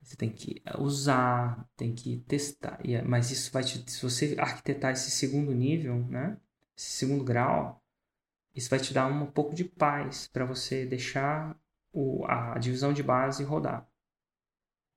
[0.03, 2.80] você tem que usar, tem que testar.
[2.84, 6.38] É, mas isso vai te, se você arquitetar esse segundo nível, né?
[6.76, 7.82] Esse segundo grau,
[8.55, 11.57] isso vai te dar um pouco de paz para você deixar
[11.93, 13.88] o, a divisão de base rodar.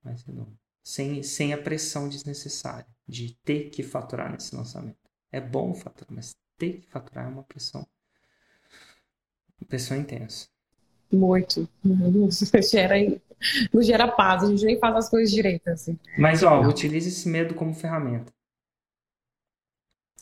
[0.04, 5.10] Mas não sem, sem a pressão desnecessária de ter que faturar nesse lançamento.
[5.32, 7.86] É bom faturar, mas ter que faturar é uma pressão,
[9.60, 10.48] uma pressão intensa.
[11.12, 11.68] Muito.
[11.84, 12.30] Não
[12.62, 12.96] gera,
[13.74, 15.68] não gera paz, a gente nem faz as coisas direito.
[15.68, 16.00] Assim.
[16.18, 18.32] Mas, ó, utilize esse medo como ferramenta.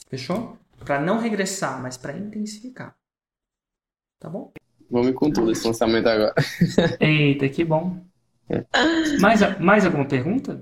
[0.07, 0.57] Fechou?
[0.79, 2.95] Para não regressar, mas para intensificar.
[4.19, 4.53] Tá bom?
[4.93, 6.35] Vamos com tudo esse lançamento agora.
[7.01, 7.97] Eita, que bom.
[9.19, 10.61] Mais, mais alguma pergunta?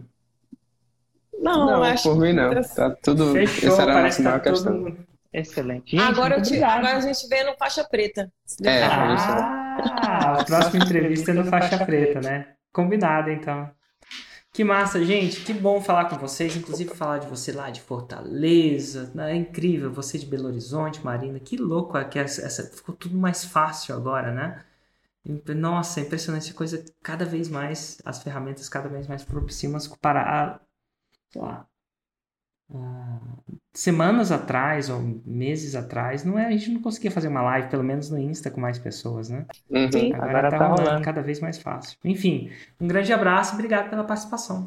[1.37, 2.49] Não, não acho por mim não.
[2.63, 3.33] Tá tudo.
[3.33, 4.97] Fechou, parece que tá tudo
[5.33, 5.97] excelente.
[5.97, 8.31] Gente, agora, te, agora, a gente vê no faixa preta.
[8.63, 12.53] É, ah, a próxima entrevista é no faixa preta, né?
[12.71, 13.69] Combinado, então.
[14.53, 15.43] Que massa, gente.
[15.45, 16.55] Que bom falar com vocês.
[16.55, 19.11] Inclusive, falar de você lá de Fortaleza.
[19.15, 19.31] Né?
[19.31, 19.91] É incrível.
[19.93, 21.39] Você de Belo Horizonte, Marina.
[21.39, 24.65] Que louco é que essa, essa, ficou tudo mais fácil agora, né?
[25.55, 26.83] Nossa, é impressionante coisa.
[27.01, 30.59] Cada vez mais, as ferramentas cada vez mais propiciam para a,
[31.31, 31.41] sei
[32.73, 33.21] lá,
[33.73, 37.83] semanas atrás ou meses atrás, não é, a gente não conseguia fazer uma live, pelo
[37.83, 39.45] menos no Insta, com mais pessoas, né?
[39.69, 39.91] Uhum.
[39.91, 41.97] Sim, agora, agora tá, tá rolando cada vez mais fácil.
[42.03, 44.65] Enfim, um grande abraço e obrigado pela participação.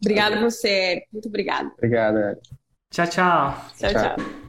[0.00, 1.70] Obrigada você, muito obrigada.
[1.76, 2.38] Obrigado.
[2.90, 3.66] Tchau, tchau.
[3.76, 4.16] Tchau, tchau.
[4.16, 4.43] tchau.